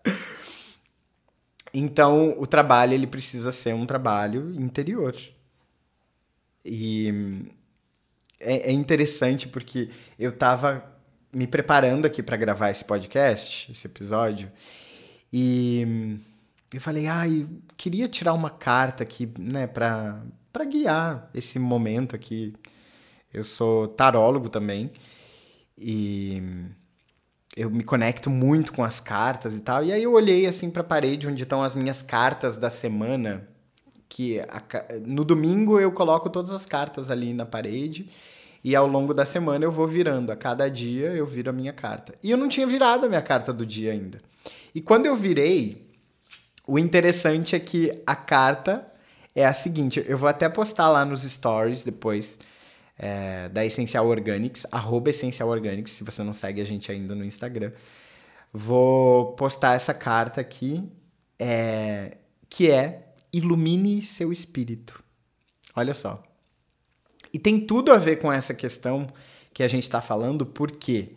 então, 1.72 2.34
o 2.38 2.46
trabalho 2.46 2.94
ele 2.94 3.06
precisa 3.06 3.52
ser 3.52 3.74
um 3.74 3.84
trabalho 3.84 4.54
interior. 4.54 5.14
E 6.64 7.50
é, 8.42 8.70
é 8.70 8.72
interessante 8.72 9.48
porque 9.48 9.88
eu 10.18 10.30
estava 10.30 10.84
me 11.32 11.46
preparando 11.46 12.06
aqui 12.06 12.22
para 12.22 12.36
gravar 12.36 12.70
esse 12.70 12.84
podcast, 12.84 13.72
esse 13.72 13.86
episódio, 13.86 14.50
e 15.32 16.18
eu 16.74 16.80
falei, 16.80 17.06
ah, 17.06 17.22
queria 17.76 18.08
tirar 18.08 18.34
uma 18.34 18.50
carta 18.50 19.02
aqui, 19.02 19.30
né, 19.38 19.66
pra, 19.66 20.22
pra 20.52 20.64
guiar 20.64 21.30
esse 21.34 21.58
momento 21.58 22.14
aqui. 22.14 22.54
Eu 23.32 23.44
sou 23.44 23.88
tarólogo 23.88 24.50
também 24.50 24.90
e 25.78 26.42
eu 27.56 27.70
me 27.70 27.82
conecto 27.82 28.28
muito 28.28 28.72
com 28.72 28.84
as 28.84 29.00
cartas 29.00 29.54
e 29.54 29.60
tal. 29.60 29.84
E 29.84 29.92
aí 29.92 30.02
eu 30.02 30.12
olhei 30.12 30.46
assim 30.46 30.70
para 30.70 30.82
a 30.82 30.84
parede 30.84 31.28
onde 31.28 31.42
estão 31.42 31.62
as 31.62 31.74
minhas 31.74 32.02
cartas 32.02 32.56
da 32.56 32.70
semana, 32.70 33.48
que 34.12 34.40
a, 34.40 34.62
no 35.06 35.24
domingo 35.24 35.80
eu 35.80 35.90
coloco 35.90 36.28
todas 36.28 36.52
as 36.52 36.66
cartas 36.66 37.10
ali 37.10 37.32
na 37.32 37.46
parede 37.46 38.10
e 38.62 38.76
ao 38.76 38.86
longo 38.86 39.14
da 39.14 39.24
semana 39.24 39.64
eu 39.64 39.72
vou 39.72 39.88
virando. 39.88 40.30
A 40.30 40.36
cada 40.36 40.68
dia 40.68 41.06
eu 41.12 41.24
viro 41.24 41.48
a 41.48 41.52
minha 41.52 41.72
carta. 41.72 42.14
E 42.22 42.30
eu 42.30 42.36
não 42.36 42.46
tinha 42.46 42.66
virado 42.66 43.06
a 43.06 43.08
minha 43.08 43.22
carta 43.22 43.54
do 43.54 43.64
dia 43.64 43.90
ainda. 43.90 44.20
E 44.74 44.82
quando 44.82 45.06
eu 45.06 45.16
virei, 45.16 45.90
o 46.66 46.78
interessante 46.78 47.56
é 47.56 47.58
que 47.58 48.02
a 48.06 48.14
carta 48.14 48.86
é 49.34 49.46
a 49.46 49.52
seguinte, 49.54 50.04
eu 50.06 50.18
vou 50.18 50.28
até 50.28 50.46
postar 50.46 50.90
lá 50.90 51.06
nos 51.06 51.22
stories 51.22 51.82
depois 51.82 52.38
é, 52.98 53.48
da 53.48 53.64
Essencial 53.64 54.06
Organics, 54.06 54.66
arroba 54.70 55.08
Essencial 55.08 55.48
Organics, 55.48 55.92
se 55.92 56.04
você 56.04 56.22
não 56.22 56.34
segue 56.34 56.60
a 56.60 56.64
gente 56.64 56.92
ainda 56.92 57.14
no 57.14 57.24
Instagram. 57.24 57.72
Vou 58.52 59.32
postar 59.36 59.74
essa 59.74 59.94
carta 59.94 60.42
aqui, 60.42 60.86
é, 61.38 62.18
que 62.50 62.70
é 62.70 63.11
Ilumine 63.32 64.02
seu 64.02 64.32
espírito. 64.32 65.02
Olha 65.74 65.94
só. 65.94 66.22
E 67.32 67.38
tem 67.38 67.58
tudo 67.60 67.92
a 67.92 67.98
ver 67.98 68.16
com 68.16 68.30
essa 68.30 68.52
questão 68.52 69.06
que 69.54 69.62
a 69.62 69.68
gente 69.68 69.84
está 69.84 70.00
falando, 70.00 70.44
por 70.44 70.70
quê? 70.70 71.12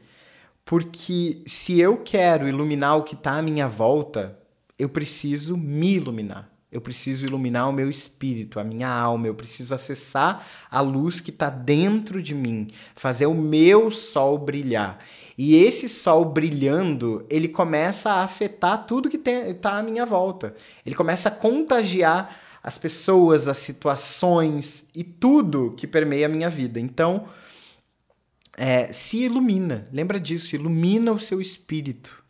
Porque 0.63 1.43
se 1.45 1.79
eu 1.79 1.97
quero 1.97 2.47
iluminar 2.47 2.97
o 2.97 3.03
que 3.03 3.15
está 3.15 3.37
à 3.37 3.41
minha 3.41 3.67
volta, 3.67 4.39
eu 4.79 4.89
preciso 4.89 5.57
me 5.57 5.95
iluminar. 5.95 6.54
Eu 6.75 6.81
preciso 6.81 7.25
iluminar 7.25 7.69
o 7.69 7.71
meu 7.71 7.89
espírito, 7.89 8.59
a 8.59 8.63
minha 8.65 8.89
alma. 8.89 9.27
Eu 9.27 9.33
preciso 9.33 9.73
acessar 9.73 10.45
a 10.69 10.81
luz 10.81 11.21
que 11.21 11.29
está 11.29 11.49
dentro 11.49 12.21
de 12.21 12.35
mim, 12.35 12.69
fazer 12.97 13.27
o 13.27 13.33
meu 13.33 13.89
sol 13.89 14.37
brilhar. 14.37 14.99
E 15.37 15.55
esse 15.55 15.87
sol 15.87 16.25
brilhando, 16.25 17.25
ele 17.29 17.47
começa 17.47 18.11
a 18.11 18.23
afetar 18.25 18.85
tudo 18.85 19.09
que 19.09 19.15
está 19.15 19.77
à 19.77 19.81
minha 19.81 20.05
volta. 20.05 20.53
Ele 20.85 20.93
começa 20.93 21.29
a 21.29 21.31
contagiar 21.31 22.41
as 22.61 22.77
pessoas, 22.77 23.47
as 23.47 23.59
situações 23.59 24.89
e 24.93 25.01
tudo 25.01 25.73
que 25.77 25.87
permeia 25.87 26.25
a 26.25 26.29
minha 26.29 26.49
vida. 26.49 26.77
Então, 26.77 27.25
é, 28.57 28.91
se 28.91 29.19
ilumina, 29.19 29.87
lembra 29.93 30.19
disso, 30.19 30.53
ilumina 30.53 31.13
o 31.13 31.19
seu 31.21 31.39
espírito. 31.39 32.21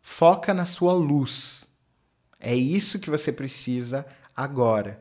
Foca 0.00 0.54
na 0.54 0.64
sua 0.64 0.92
luz. 0.92 1.61
É 2.44 2.56
isso 2.56 2.98
que 2.98 3.08
você 3.08 3.30
precisa 3.30 4.04
agora. 4.36 5.00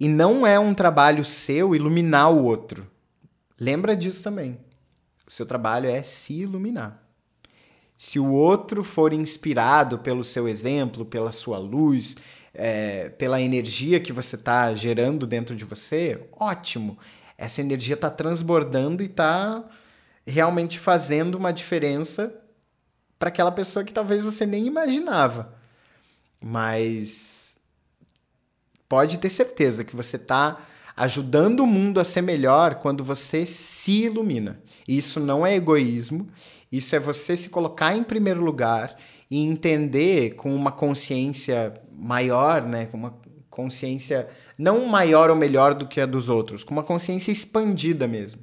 E 0.00 0.08
não 0.08 0.46
é 0.46 0.58
um 0.58 0.72
trabalho 0.72 1.22
seu 1.22 1.74
iluminar 1.76 2.32
o 2.32 2.42
outro. 2.42 2.90
Lembra 3.60 3.94
disso 3.94 4.22
também. 4.22 4.58
O 5.26 5.30
seu 5.30 5.44
trabalho 5.44 5.90
é 5.90 6.02
se 6.02 6.32
iluminar. 6.40 7.02
Se 7.98 8.18
o 8.18 8.32
outro 8.32 8.82
for 8.82 9.12
inspirado 9.12 9.98
pelo 9.98 10.24
seu 10.24 10.48
exemplo, 10.48 11.04
pela 11.04 11.32
sua 11.32 11.58
luz, 11.58 12.16
é, 12.54 13.10
pela 13.10 13.40
energia 13.42 14.00
que 14.00 14.12
você 14.12 14.34
está 14.34 14.74
gerando 14.74 15.26
dentro 15.26 15.54
de 15.54 15.66
você, 15.66 16.26
ótimo. 16.32 16.98
Essa 17.36 17.60
energia 17.60 17.94
está 17.94 18.08
transbordando 18.08 19.02
e 19.02 19.06
está 19.06 19.62
realmente 20.26 20.78
fazendo 20.78 21.34
uma 21.34 21.52
diferença 21.52 22.34
para 23.18 23.28
aquela 23.28 23.52
pessoa 23.52 23.84
que 23.84 23.92
talvez 23.92 24.24
você 24.24 24.46
nem 24.46 24.66
imaginava. 24.66 25.62
Mas 26.46 27.56
pode 28.86 29.16
ter 29.16 29.30
certeza 29.30 29.82
que 29.82 29.96
você 29.96 30.16
está 30.16 30.60
ajudando 30.94 31.60
o 31.60 31.66
mundo 31.66 31.98
a 31.98 32.04
ser 32.04 32.20
melhor 32.20 32.74
quando 32.74 33.02
você 33.02 33.46
se 33.46 34.02
ilumina. 34.02 34.60
Isso 34.86 35.18
não 35.18 35.46
é 35.46 35.54
egoísmo, 35.54 36.28
isso 36.70 36.94
é 36.94 37.00
você 37.00 37.34
se 37.34 37.48
colocar 37.48 37.96
em 37.96 38.04
primeiro 38.04 38.44
lugar 38.44 38.94
e 39.30 39.40
entender 39.40 40.34
com 40.34 40.54
uma 40.54 40.70
consciência 40.70 41.72
maior, 41.90 42.62
né, 42.62 42.86
com 42.86 42.98
uma 42.98 43.18
consciência 43.48 44.28
não 44.58 44.84
maior 44.84 45.30
ou 45.30 45.36
melhor 45.36 45.72
do 45.72 45.88
que 45.88 45.98
a 45.98 46.04
dos 46.04 46.28
outros, 46.28 46.62
com 46.62 46.74
uma 46.74 46.82
consciência 46.82 47.32
expandida 47.32 48.06
mesmo, 48.06 48.42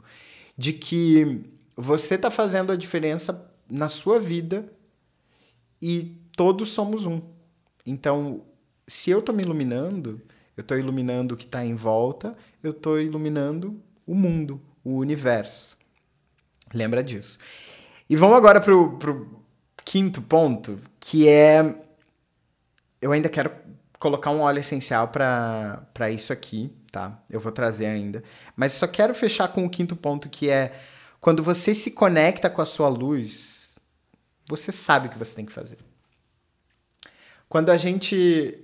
de 0.57 0.73
que 0.73 1.43
você 1.77 2.15
está 2.15 2.31
fazendo 2.31 2.71
a 2.71 2.75
diferença 2.75 3.47
na 3.69 3.87
sua 3.87 4.19
vida 4.19 4.65
e 5.79 6.17
todos 6.35 6.69
somos 6.69 7.05
um. 7.05 7.21
Então, 7.85 8.43
se 8.87 9.09
eu 9.09 9.19
estou 9.19 9.33
me 9.33 9.43
iluminando, 9.43 10.21
eu 10.55 10.61
estou 10.61 10.77
iluminando 10.77 11.33
o 11.33 11.37
que 11.37 11.45
está 11.45 11.65
em 11.65 11.75
volta, 11.75 12.35
eu 12.63 12.71
estou 12.71 12.99
iluminando 12.99 13.81
o 14.05 14.13
mundo, 14.13 14.61
o 14.83 14.95
universo. 14.97 15.77
Lembra 16.73 17.03
disso. 17.03 17.39
E 18.09 18.15
vamos 18.15 18.37
agora 18.37 18.59
para 18.59 18.73
o 18.73 19.43
quinto 19.85 20.21
ponto, 20.21 20.79
que 20.99 21.27
é. 21.27 21.81
Eu 23.01 23.11
ainda 23.11 23.29
quero 23.29 23.51
colocar 23.97 24.31
um 24.31 24.41
óleo 24.41 24.59
essencial 24.59 25.07
para 25.07 26.11
isso 26.11 26.33
aqui, 26.33 26.71
tá? 26.91 27.23
Eu 27.29 27.39
vou 27.39 27.51
trazer 27.51 27.85
ainda. 27.85 28.23
Mas 28.55 28.73
só 28.73 28.87
quero 28.87 29.13
fechar 29.13 29.47
com 29.47 29.65
o 29.65 29.69
quinto 29.69 29.95
ponto, 29.95 30.29
que 30.29 30.49
é 30.49 30.73
quando 31.19 31.43
você 31.43 31.73
se 31.73 31.91
conecta 31.91 32.49
com 32.49 32.61
a 32.61 32.65
sua 32.65 32.89
luz, 32.89 33.75
você 34.47 34.71
sabe 34.71 35.07
o 35.07 35.11
que 35.11 35.17
você 35.17 35.35
tem 35.35 35.45
que 35.45 35.51
fazer. 35.51 35.77
Quando 37.51 37.69
a 37.69 37.75
gente 37.75 38.59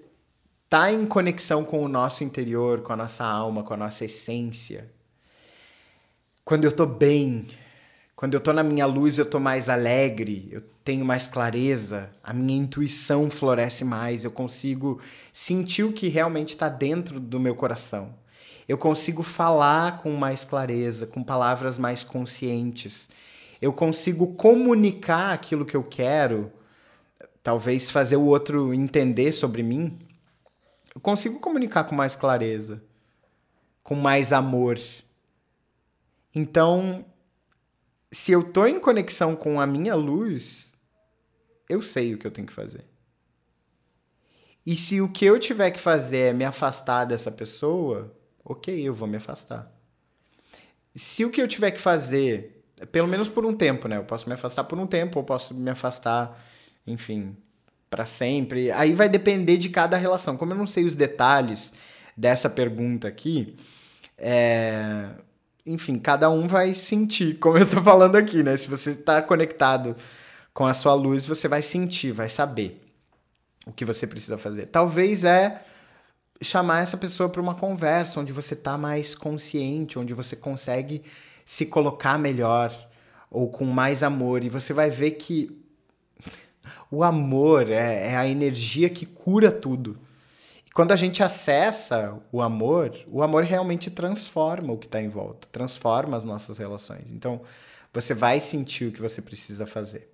tá 0.69 0.89
em 0.89 1.05
conexão 1.05 1.65
com 1.65 1.83
o 1.83 1.89
nosso 1.89 2.23
interior, 2.23 2.83
com 2.83 2.93
a 2.93 2.95
nossa 2.95 3.25
alma, 3.25 3.61
com 3.61 3.73
a 3.73 3.77
nossa 3.77 4.05
essência, 4.05 4.89
quando 6.45 6.63
eu 6.63 6.71
tô 6.71 6.85
bem, 6.85 7.49
quando 8.15 8.35
eu 8.35 8.39
tô 8.39 8.53
na 8.53 8.63
minha 8.63 8.85
luz, 8.85 9.17
eu 9.17 9.25
tô 9.25 9.41
mais 9.41 9.67
alegre, 9.67 10.47
eu 10.53 10.63
tenho 10.85 11.03
mais 11.03 11.27
clareza, 11.27 12.09
a 12.23 12.31
minha 12.31 12.57
intuição 12.57 13.29
floresce 13.29 13.83
mais, 13.83 14.23
eu 14.23 14.31
consigo 14.31 15.01
sentir 15.33 15.83
o 15.83 15.91
que 15.91 16.07
realmente 16.07 16.51
está 16.51 16.69
dentro 16.69 17.19
do 17.19 17.41
meu 17.41 17.55
coração. 17.55 18.15
Eu 18.69 18.77
consigo 18.77 19.21
falar 19.21 19.97
com 19.97 20.13
mais 20.13 20.45
clareza, 20.45 21.05
com 21.05 21.21
palavras 21.21 21.77
mais 21.77 22.05
conscientes. 22.05 23.09
Eu 23.61 23.73
consigo 23.73 24.27
comunicar 24.27 25.33
aquilo 25.33 25.65
que 25.65 25.75
eu 25.75 25.83
quero, 25.83 26.53
talvez 27.47 27.89
fazer 27.89 28.17
o 28.17 28.25
outro 28.25 28.73
entender 28.73 29.31
sobre 29.31 29.63
mim. 29.63 29.97
Eu 30.93 30.99
consigo 30.99 31.39
comunicar 31.39 31.85
com 31.85 31.95
mais 31.95 32.13
clareza, 32.13 32.83
com 33.81 33.95
mais 33.95 34.33
amor. 34.33 34.77
Então, 36.35 37.05
se 38.11 38.33
eu 38.33 38.51
tô 38.51 38.65
em 38.65 38.81
conexão 38.81 39.33
com 39.33 39.61
a 39.61 39.65
minha 39.65 39.95
luz, 39.95 40.73
eu 41.69 41.81
sei 41.81 42.13
o 42.13 42.17
que 42.17 42.27
eu 42.27 42.31
tenho 42.31 42.45
que 42.45 42.51
fazer. 42.51 42.83
E 44.65 44.75
se 44.75 44.99
o 44.99 45.07
que 45.07 45.23
eu 45.23 45.39
tiver 45.39 45.71
que 45.71 45.79
fazer 45.79 46.17
é 46.17 46.33
me 46.33 46.43
afastar 46.43 47.05
dessa 47.05 47.31
pessoa, 47.31 48.13
ok, 48.43 48.77
eu 48.77 48.93
vou 48.93 49.07
me 49.07 49.15
afastar. 49.15 49.73
Se 50.93 51.23
o 51.23 51.31
que 51.31 51.41
eu 51.41 51.47
tiver 51.47 51.71
que 51.71 51.79
fazer, 51.79 52.61
pelo 52.91 53.07
menos 53.07 53.29
por 53.29 53.45
um 53.45 53.55
tempo, 53.55 53.87
né? 53.87 53.95
Eu 53.95 54.03
posso 54.03 54.27
me 54.27 54.35
afastar 54.35 54.65
por 54.65 54.77
um 54.77 54.85
tempo, 54.85 55.17
ou 55.17 55.23
posso 55.23 55.53
me 55.53 55.69
afastar, 55.69 56.37
enfim, 56.85 57.37
para 57.89 58.05
sempre. 58.05 58.71
Aí 58.71 58.93
vai 58.93 59.09
depender 59.09 59.57
de 59.57 59.69
cada 59.69 59.97
relação. 59.97 60.37
Como 60.37 60.53
eu 60.53 60.57
não 60.57 60.67
sei 60.67 60.85
os 60.85 60.95
detalhes 60.95 61.73
dessa 62.15 62.49
pergunta 62.49 63.07
aqui, 63.07 63.55
é... 64.17 65.09
enfim, 65.65 65.99
cada 65.99 66.29
um 66.29 66.47
vai 66.47 66.73
sentir, 66.73 67.37
como 67.39 67.57
eu 67.57 67.69
tô 67.69 67.81
falando 67.81 68.15
aqui, 68.15 68.43
né? 68.43 68.57
Se 68.57 68.67
você 68.67 68.91
está 68.91 69.21
conectado 69.21 69.95
com 70.53 70.65
a 70.65 70.73
sua 70.73 70.93
luz, 70.93 71.25
você 71.25 71.47
vai 71.47 71.61
sentir, 71.61 72.11
vai 72.11 72.29
saber 72.29 72.83
o 73.65 73.71
que 73.71 73.85
você 73.85 74.07
precisa 74.07 74.37
fazer. 74.37 74.67
Talvez 74.67 75.23
é 75.23 75.61
chamar 76.41 76.83
essa 76.83 76.97
pessoa 76.97 77.29
para 77.29 77.41
uma 77.41 77.55
conversa 77.55 78.19
onde 78.19 78.31
você 78.31 78.53
está 78.53 78.77
mais 78.77 79.13
consciente, 79.13 79.99
onde 79.99 80.13
você 80.13 80.35
consegue 80.35 81.03
se 81.45 81.65
colocar 81.65 82.17
melhor 82.17 82.75
ou 83.29 83.49
com 83.49 83.65
mais 83.65 84.03
amor 84.03 84.43
e 84.43 84.49
você 84.49 84.73
vai 84.73 84.89
ver 84.89 85.11
que 85.11 85.66
o 86.91 87.03
amor 87.03 87.69
é, 87.69 88.11
é 88.11 88.15
a 88.17 88.27
energia 88.27 88.89
que 88.89 89.05
cura 89.05 89.51
tudo. 89.51 89.97
E 90.65 90.71
quando 90.71 90.91
a 90.91 90.95
gente 90.95 91.23
acessa 91.23 92.17
o 92.31 92.41
amor, 92.41 92.95
o 93.07 93.21
amor 93.21 93.43
realmente 93.43 93.89
transforma 93.89 94.73
o 94.73 94.77
que 94.77 94.85
está 94.85 95.01
em 95.01 95.09
volta, 95.09 95.47
transforma 95.51 96.15
as 96.15 96.23
nossas 96.23 96.57
relações. 96.57 97.11
Então, 97.11 97.41
você 97.93 98.13
vai 98.13 98.39
sentir 98.39 98.85
o 98.85 98.91
que 98.91 99.01
você 99.01 99.21
precisa 99.21 99.65
fazer. 99.65 100.09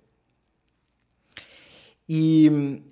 E 2.08 2.82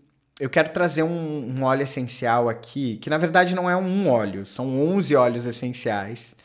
eu 0.41 0.51
quero 0.51 0.71
trazer 0.71 1.03
um, 1.03 1.59
um, 1.59 1.63
óleo 1.63 1.83
essencial 1.83 2.49
aqui, 2.49 2.97
que 2.97 3.11
na 3.11 3.19
verdade 3.19 3.55
não 3.55 3.69
é 3.69 3.77
um 3.77 4.09
óleo, 4.09 4.45
são 4.47 4.81
11 4.95 5.15
óleos 5.15 5.45
essenciais, 5.45 6.37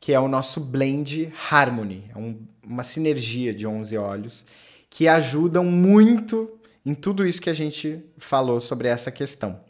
que 0.00 0.12
é 0.12 0.20
o 0.20 0.28
nosso 0.28 0.60
Blend 0.60 1.32
Harmony. 1.50 2.10
É 2.14 2.18
um, 2.18 2.38
uma 2.66 2.82
sinergia 2.82 3.54
de 3.54 3.66
11 3.66 3.96
óleos 3.96 4.44
que 4.90 5.08
ajudam 5.08 5.64
muito 5.64 6.50
em 6.84 6.94
tudo 6.94 7.26
isso 7.26 7.40
que 7.40 7.50
a 7.50 7.54
gente 7.54 8.04
falou 8.18 8.60
sobre 8.60 8.88
essa 8.88 9.10
questão. 9.10 9.60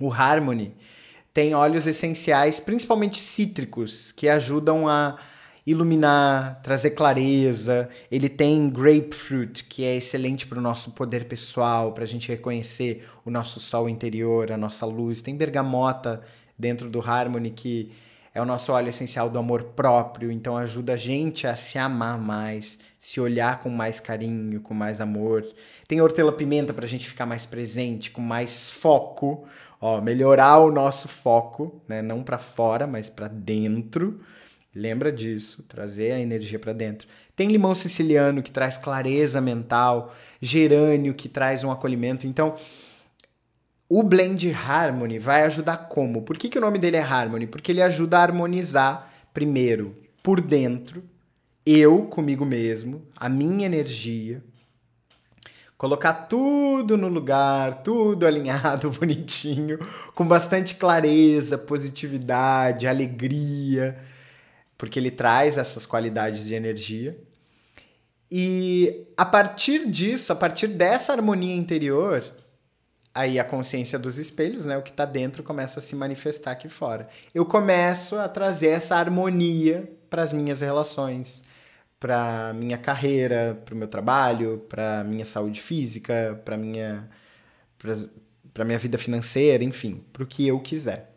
O 0.00 0.12
Harmony 0.12 0.74
tem 1.32 1.54
óleos 1.54 1.86
essenciais, 1.86 2.60
principalmente 2.60 3.20
cítricos, 3.20 4.12
que 4.12 4.28
ajudam 4.28 4.88
a 4.88 5.16
iluminar, 5.66 6.60
trazer 6.62 6.90
clareza. 6.90 7.88
Ele 8.10 8.28
tem 8.28 8.68
grapefruit, 8.68 9.64
que 9.64 9.84
é 9.84 9.96
excelente 9.96 10.46
para 10.46 10.58
o 10.58 10.62
nosso 10.62 10.92
poder 10.92 11.24
pessoal, 11.26 11.92
para 11.92 12.04
a 12.04 12.06
gente 12.06 12.28
reconhecer 12.28 13.08
o 13.24 13.30
nosso 13.30 13.60
sol 13.60 13.88
interior, 13.88 14.52
a 14.52 14.56
nossa 14.56 14.84
luz. 14.84 15.22
Tem 15.22 15.36
bergamota 15.36 16.22
dentro 16.58 16.90
do 16.90 17.00
Harmony, 17.00 17.50
que 17.50 17.92
é 18.34 18.42
o 18.42 18.44
nosso 18.44 18.72
óleo 18.72 18.88
essencial 18.88 19.30
do 19.30 19.38
amor 19.38 19.62
próprio, 19.62 20.32
então 20.32 20.56
ajuda 20.56 20.94
a 20.94 20.96
gente 20.96 21.46
a 21.46 21.54
se 21.54 21.78
amar 21.78 22.18
mais, 22.18 22.80
se 22.98 23.20
olhar 23.20 23.60
com 23.60 23.70
mais 23.70 24.00
carinho, 24.00 24.60
com 24.60 24.74
mais 24.74 25.00
amor. 25.00 25.46
Tem 25.86 26.00
hortelã-pimenta 26.00 26.74
para 26.74 26.84
a 26.84 26.88
gente 26.88 27.06
ficar 27.06 27.26
mais 27.26 27.46
presente, 27.46 28.10
com 28.10 28.20
mais 28.20 28.68
foco, 28.68 29.46
ó, 29.80 30.00
melhorar 30.00 30.58
o 30.58 30.72
nosso 30.72 31.06
foco, 31.06 31.80
né? 31.86 32.02
não 32.02 32.24
para 32.24 32.36
fora, 32.36 32.88
mas 32.88 33.08
para 33.08 33.28
dentro. 33.28 34.20
Lembra 34.74 35.12
disso, 35.12 35.62
trazer 35.68 36.10
a 36.10 36.18
energia 36.18 36.58
para 36.58 36.72
dentro. 36.72 37.06
Tem 37.36 37.46
limão 37.46 37.76
siciliano 37.76 38.42
que 38.42 38.50
traz 38.50 38.76
clareza 38.76 39.40
mental, 39.40 40.12
gerânio 40.42 41.14
que 41.14 41.28
traz 41.28 41.62
um 41.62 41.70
acolhimento. 41.70 42.26
Então, 42.26 42.56
o 43.98 44.02
Blend 44.02 44.52
Harmony 44.52 45.18
vai 45.18 45.42
ajudar 45.44 45.76
como? 45.88 46.22
Por 46.22 46.36
que, 46.36 46.48
que 46.48 46.58
o 46.58 46.60
nome 46.60 46.78
dele 46.78 46.96
é 46.96 47.02
Harmony? 47.02 47.46
Porque 47.46 47.72
ele 47.72 47.82
ajuda 47.82 48.18
a 48.18 48.22
harmonizar, 48.22 49.12
primeiro, 49.32 49.96
por 50.22 50.40
dentro, 50.40 51.04
eu 51.64 52.06
comigo 52.06 52.44
mesmo, 52.44 53.06
a 53.16 53.28
minha 53.28 53.66
energia, 53.66 54.42
colocar 55.76 56.12
tudo 56.12 56.96
no 56.96 57.08
lugar, 57.08 57.82
tudo 57.82 58.26
alinhado, 58.26 58.90
bonitinho, 58.98 59.78
com 60.14 60.26
bastante 60.26 60.74
clareza, 60.74 61.58
positividade, 61.58 62.86
alegria 62.86 63.96
porque 64.76 64.98
ele 64.98 65.10
traz 65.10 65.56
essas 65.56 65.86
qualidades 65.86 66.44
de 66.44 66.54
energia. 66.54 67.16
E 68.30 69.06
a 69.16 69.24
partir 69.24 69.88
disso, 69.88 70.32
a 70.32 70.36
partir 70.36 70.66
dessa 70.66 71.12
harmonia 71.12 71.54
interior, 71.54 72.24
aí 73.14 73.38
a 73.38 73.44
consciência 73.44 73.98
dos 73.98 74.18
espelhos, 74.18 74.64
né? 74.64 74.76
O 74.76 74.82
que 74.82 74.90
está 74.90 75.04
dentro 75.04 75.42
começa 75.42 75.78
a 75.78 75.82
se 75.82 75.94
manifestar 75.94 76.50
aqui 76.50 76.68
fora. 76.68 77.08
Eu 77.32 77.46
começo 77.46 78.16
a 78.16 78.28
trazer 78.28 78.68
essa 78.68 78.96
harmonia 78.96 79.88
para 80.10 80.22
as 80.22 80.32
minhas 80.32 80.60
relações, 80.60 81.44
para 82.00 82.52
minha 82.54 82.76
carreira, 82.76 83.60
para 83.64 83.74
o 83.74 83.78
meu 83.78 83.88
trabalho, 83.88 84.64
para 84.68 85.04
minha 85.04 85.24
saúde 85.24 85.60
física, 85.62 86.40
para 86.44 86.56
minha 86.56 87.08
para 88.52 88.64
minha 88.64 88.78
vida 88.78 88.96
financeira, 88.96 89.62
enfim, 89.62 90.02
para 90.12 90.22
o 90.22 90.26
que 90.26 90.46
eu 90.46 90.58
quiser. 90.60 91.10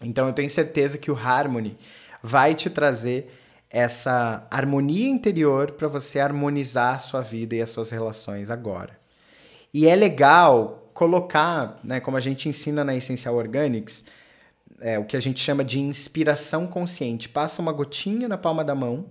Então 0.00 0.26
eu 0.26 0.32
tenho 0.32 0.48
certeza 0.48 0.96
que 0.96 1.10
o 1.10 1.16
Harmony 1.16 1.76
vai 2.22 2.54
te 2.54 2.70
trazer 2.70 3.30
essa 3.68 4.46
harmonia 4.50 5.08
interior 5.08 5.72
para 5.72 5.88
você 5.88 6.18
harmonizar 6.20 6.96
a 6.96 6.98
sua 6.98 7.20
vida 7.20 7.54
e 7.54 7.62
as 7.62 7.70
suas 7.70 7.90
relações 7.90 8.48
agora. 8.48 8.98
E 9.72 9.86
é 9.86 9.96
legal 9.96 10.81
colocar, 11.02 11.80
né, 11.82 11.98
como 11.98 12.16
a 12.16 12.20
gente 12.20 12.48
ensina 12.48 12.84
na 12.84 12.94
Essencial 12.94 13.34
Organics, 13.34 14.04
é, 14.80 15.00
o 15.00 15.04
que 15.04 15.16
a 15.16 15.20
gente 15.20 15.40
chama 15.40 15.64
de 15.64 15.80
inspiração 15.80 16.64
consciente. 16.64 17.28
Passa 17.28 17.60
uma 17.60 17.72
gotinha 17.72 18.28
na 18.28 18.38
palma 18.38 18.62
da 18.62 18.72
mão 18.72 19.06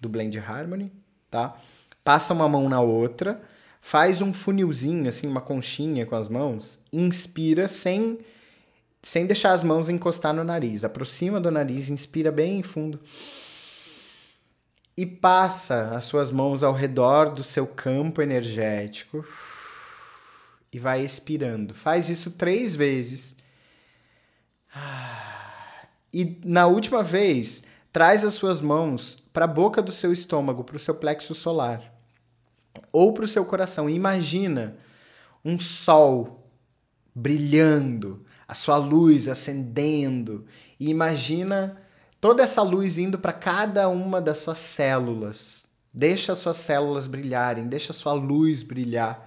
do 0.00 0.08
Blend 0.08 0.38
Harmony, 0.38 0.90
tá? 1.30 1.54
Passa 2.02 2.32
uma 2.32 2.48
mão 2.48 2.70
na 2.70 2.80
outra, 2.80 3.38
faz 3.82 4.22
um 4.22 4.32
funilzinho, 4.32 5.10
assim, 5.10 5.26
uma 5.26 5.42
conchinha 5.42 6.06
com 6.06 6.16
as 6.16 6.26
mãos, 6.26 6.80
inspira 6.90 7.68
sem 7.68 8.18
sem 9.02 9.26
deixar 9.26 9.52
as 9.52 9.62
mãos 9.62 9.90
encostar 9.90 10.32
no 10.32 10.42
nariz. 10.42 10.84
Aproxima 10.84 11.38
do 11.38 11.50
nariz, 11.50 11.90
inspira 11.90 12.32
bem 12.32 12.62
fundo. 12.62 12.98
E 14.96 15.04
passa 15.04 15.90
as 15.94 16.06
suas 16.06 16.30
mãos 16.30 16.62
ao 16.62 16.72
redor 16.72 17.30
do 17.30 17.44
seu 17.44 17.66
campo 17.66 18.22
energético. 18.22 19.22
E 20.76 20.78
vai 20.78 21.02
expirando. 21.02 21.72
Faz 21.72 22.10
isso 22.10 22.32
três 22.32 22.74
vezes. 22.74 23.34
E 26.12 26.38
na 26.44 26.66
última 26.66 27.02
vez, 27.02 27.62
traz 27.90 28.22
as 28.22 28.34
suas 28.34 28.60
mãos 28.60 29.16
para 29.32 29.46
a 29.46 29.48
boca 29.48 29.80
do 29.80 29.90
seu 29.90 30.12
estômago, 30.12 30.62
para 30.64 30.76
o 30.76 30.78
seu 30.78 30.94
plexo 30.94 31.34
solar. 31.34 31.80
Ou 32.92 33.14
para 33.14 33.24
o 33.24 33.28
seu 33.28 33.46
coração. 33.46 33.88
Imagina 33.88 34.76
um 35.42 35.58
sol 35.58 36.46
brilhando 37.14 38.22
a 38.46 38.52
sua 38.52 38.76
luz 38.76 39.28
acendendo 39.28 40.44
e 40.78 40.90
imagina 40.90 41.80
toda 42.20 42.42
essa 42.42 42.60
luz 42.60 42.98
indo 42.98 43.18
para 43.18 43.32
cada 43.32 43.88
uma 43.88 44.20
das 44.20 44.40
suas 44.40 44.58
células. 44.58 45.66
Deixa 45.90 46.34
as 46.34 46.38
suas 46.38 46.58
células 46.58 47.06
brilharem, 47.06 47.66
deixa 47.66 47.92
a 47.92 47.94
sua 47.94 48.12
luz 48.12 48.62
brilhar 48.62 49.25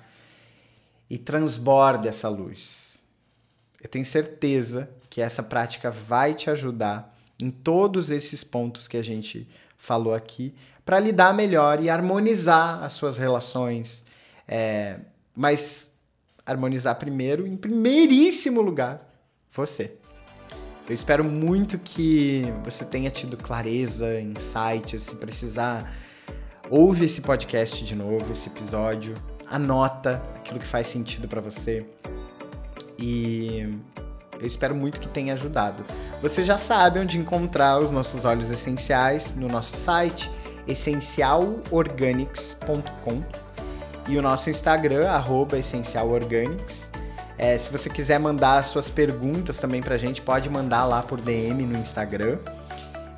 e 1.09 1.17
transborde 1.17 2.07
essa 2.07 2.29
luz. 2.29 3.01
Eu 3.81 3.89
tenho 3.89 4.05
certeza 4.05 4.89
que 5.09 5.21
essa 5.21 5.41
prática 5.41 5.89
vai 5.89 6.33
te 6.33 6.49
ajudar 6.49 7.15
em 7.41 7.49
todos 7.49 8.09
esses 8.09 8.43
pontos 8.43 8.87
que 8.87 8.97
a 8.97 9.03
gente 9.03 9.47
falou 9.77 10.13
aqui 10.13 10.53
para 10.85 10.99
lidar 10.99 11.33
melhor 11.33 11.81
e 11.81 11.89
harmonizar 11.89 12.83
as 12.83 12.93
suas 12.93 13.17
relações. 13.17 14.05
É, 14.47 14.99
mas 15.35 15.91
harmonizar 16.45 16.95
primeiro, 16.95 17.47
em 17.47 17.55
primeiríssimo 17.55 18.61
lugar, 18.61 19.07
você. 19.53 19.93
Eu 20.87 20.95
espero 20.95 21.23
muito 21.23 21.77
que 21.77 22.43
você 22.63 22.83
tenha 22.83 23.11
tido 23.11 23.37
clareza, 23.37 24.19
insights. 24.19 25.03
Se 25.03 25.15
precisar, 25.17 25.93
ouve 26.69 27.05
esse 27.05 27.21
podcast 27.21 27.85
de 27.85 27.95
novo, 27.95 28.33
esse 28.33 28.47
episódio, 28.47 29.13
anota 29.49 30.21
aquilo 30.35 30.59
que 30.59 30.67
faz 30.67 30.87
sentido 30.87 31.27
para 31.27 31.41
você. 31.41 31.85
E 32.97 33.77
eu 34.39 34.47
espero 34.47 34.73
muito 34.75 34.99
que 34.99 35.07
tenha 35.07 35.33
ajudado. 35.33 35.83
Você 36.21 36.43
já 36.43 36.57
sabe 36.57 36.99
onde 36.99 37.17
encontrar 37.17 37.79
os 37.79 37.89
nossos 37.91 38.25
óleos 38.25 38.49
essenciais 38.49 39.33
no 39.35 39.47
nosso 39.47 39.75
site 39.75 40.29
essencialorganics.com 40.67 43.23
e 44.07 44.17
o 44.17 44.21
nosso 44.21 44.49
Instagram, 44.49 45.09
essencialorganics. 45.57 46.91
É, 47.37 47.57
se 47.57 47.71
você 47.71 47.89
quiser 47.89 48.19
mandar 48.19 48.61
suas 48.63 48.89
perguntas 48.89 49.57
também 49.57 49.81
pra 49.81 49.97
gente, 49.97 50.21
pode 50.21 50.49
mandar 50.49 50.85
lá 50.85 51.01
por 51.01 51.21
DM 51.21 51.63
no 51.63 51.79
Instagram. 51.79 52.37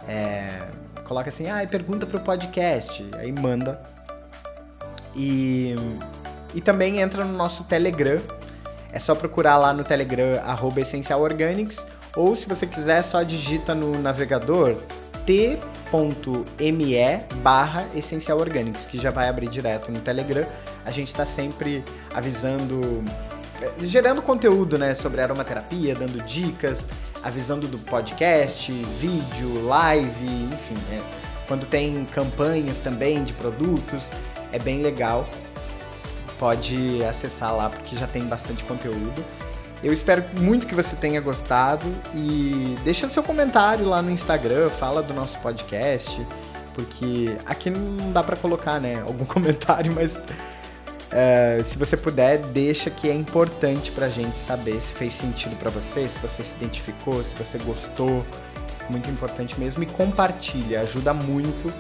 É, 0.08 0.62
coloca 1.04 1.30
assim, 1.30 1.50
ah, 1.50 1.68
pergunta 1.70 2.06
pro 2.06 2.20
podcast. 2.20 3.04
Aí 3.18 3.32
manda. 3.32 3.82
E, 5.16 5.76
e 6.54 6.62
também 6.62 7.00
entra 7.00 7.24
no 7.24 7.34
nosso 7.34 7.64
Telegram. 7.64 8.20
É 8.92 9.00
só 9.00 9.16
procurar 9.16 9.58
lá 9.58 9.74
no 9.74 9.84
Telegram, 9.84 10.42
essencialorganics. 10.82 11.86
Ou 12.16 12.36
se 12.36 12.46
você 12.48 12.68
quiser, 12.68 13.02
só 13.04 13.24
digita 13.24 13.74
no 13.74 13.98
navegador 14.02 14.76
t.me 15.26 16.96
barra 17.38 17.88
que 18.86 18.98
já 18.98 19.12
vai 19.12 19.30
abrir 19.30 19.48
direto 19.48 19.92
no 19.92 20.00
Telegram. 20.00 20.46
A 20.84 20.92
gente 20.92 21.08
está 21.08 21.26
sempre 21.26 21.84
avisando 22.14 23.04
é, 23.62 23.86
gerando 23.86 24.22
conteúdo, 24.22 24.78
né, 24.78 24.96
sobre 24.96 25.22
aromaterapia, 25.22 25.94
dando 25.94 26.22
dicas, 26.26 26.88
avisando 27.24 27.68
do 27.68 27.78
podcast, 27.78 28.72
vídeo, 28.72 29.66
live, 29.68 30.26
enfim, 30.52 30.74
né? 30.90 31.02
quando 31.48 31.66
tem 31.66 32.06
campanhas 32.06 32.80
também 32.80 33.24
de 33.24 33.34
produtos, 33.34 34.12
é 34.52 34.58
bem 34.58 34.82
legal. 34.82 35.30
Pode 36.42 37.06
acessar 37.06 37.56
lá 37.56 37.70
porque 37.70 37.96
já 37.96 38.08
tem 38.08 38.24
bastante 38.24 38.64
conteúdo. 38.64 39.24
Eu 39.84 39.94
espero 39.94 40.26
muito 40.40 40.66
que 40.66 40.74
você 40.74 40.96
tenha 40.96 41.22
gostado 41.22 41.86
e 42.16 42.76
deixa 42.84 43.08
seu 43.10 43.22
comentário 43.22 43.88
lá 43.88 44.02
no 44.02 44.10
Instagram, 44.10 44.72
fala 44.72 45.04
do 45.04 45.14
nosso 45.14 45.38
podcast, 45.38 46.26
porque 46.74 47.38
aqui 47.46 47.70
não 47.70 48.12
dá 48.12 48.24
para 48.24 48.36
colocar, 48.36 48.82
né, 48.82 49.02
algum 49.08 49.24
comentário, 49.26 49.94
mas 49.94 50.20
Uh, 51.12 51.62
se 51.66 51.78
você 51.78 51.98
puder, 51.98 52.38
deixa 52.38 52.90
que 52.90 53.10
é 53.10 53.14
importante 53.14 53.92
pra 53.92 54.08
gente 54.08 54.40
saber 54.40 54.82
se 54.82 54.94
fez 54.94 55.14
sentido 55.14 55.58
para 55.58 55.70
você, 55.70 56.08
se 56.08 56.18
você 56.18 56.42
se 56.42 56.56
identificou, 56.56 57.22
se 57.22 57.36
você 57.36 57.58
gostou. 57.58 58.26
Muito 58.90 59.10
importante 59.10 59.60
mesmo. 59.60 59.84
E 59.84 59.86
compartilha, 59.86 60.80
ajuda 60.80 61.14
muito. 61.14 61.74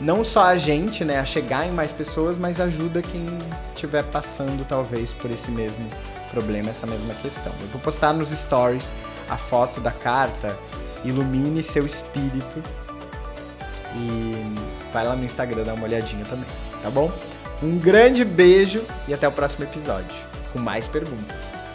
Não 0.00 0.22
só 0.22 0.42
a 0.42 0.58
gente, 0.58 1.04
né, 1.04 1.18
a 1.18 1.24
chegar 1.24 1.66
em 1.66 1.70
mais 1.70 1.90
pessoas, 1.90 2.36
mas 2.36 2.60
ajuda 2.60 3.00
quem 3.00 3.26
estiver 3.74 4.04
passando, 4.04 4.66
talvez, 4.66 5.12
por 5.14 5.30
esse 5.30 5.50
mesmo 5.50 5.88
problema, 6.30 6.70
essa 6.70 6.86
mesma 6.86 7.14
questão. 7.14 7.52
Eu 7.60 7.68
vou 7.68 7.80
postar 7.80 8.12
nos 8.12 8.30
stories 8.30 8.94
a 9.28 9.36
foto 9.36 9.80
da 9.80 9.92
carta. 9.92 10.56
Ilumine 11.04 11.62
seu 11.62 11.86
espírito. 11.86 12.62
E 13.94 14.32
vai 14.92 15.06
lá 15.06 15.16
no 15.16 15.24
Instagram 15.24 15.62
dar 15.62 15.74
uma 15.74 15.84
olhadinha 15.84 16.24
também, 16.24 16.46
tá 16.82 16.90
bom? 16.90 17.10
Um 17.62 17.78
grande 17.78 18.24
beijo 18.24 18.84
e 19.08 19.14
até 19.14 19.26
o 19.26 19.32
próximo 19.32 19.64
episódio 19.64 20.36
com 20.52 20.58
mais 20.58 20.88
perguntas. 20.88 21.65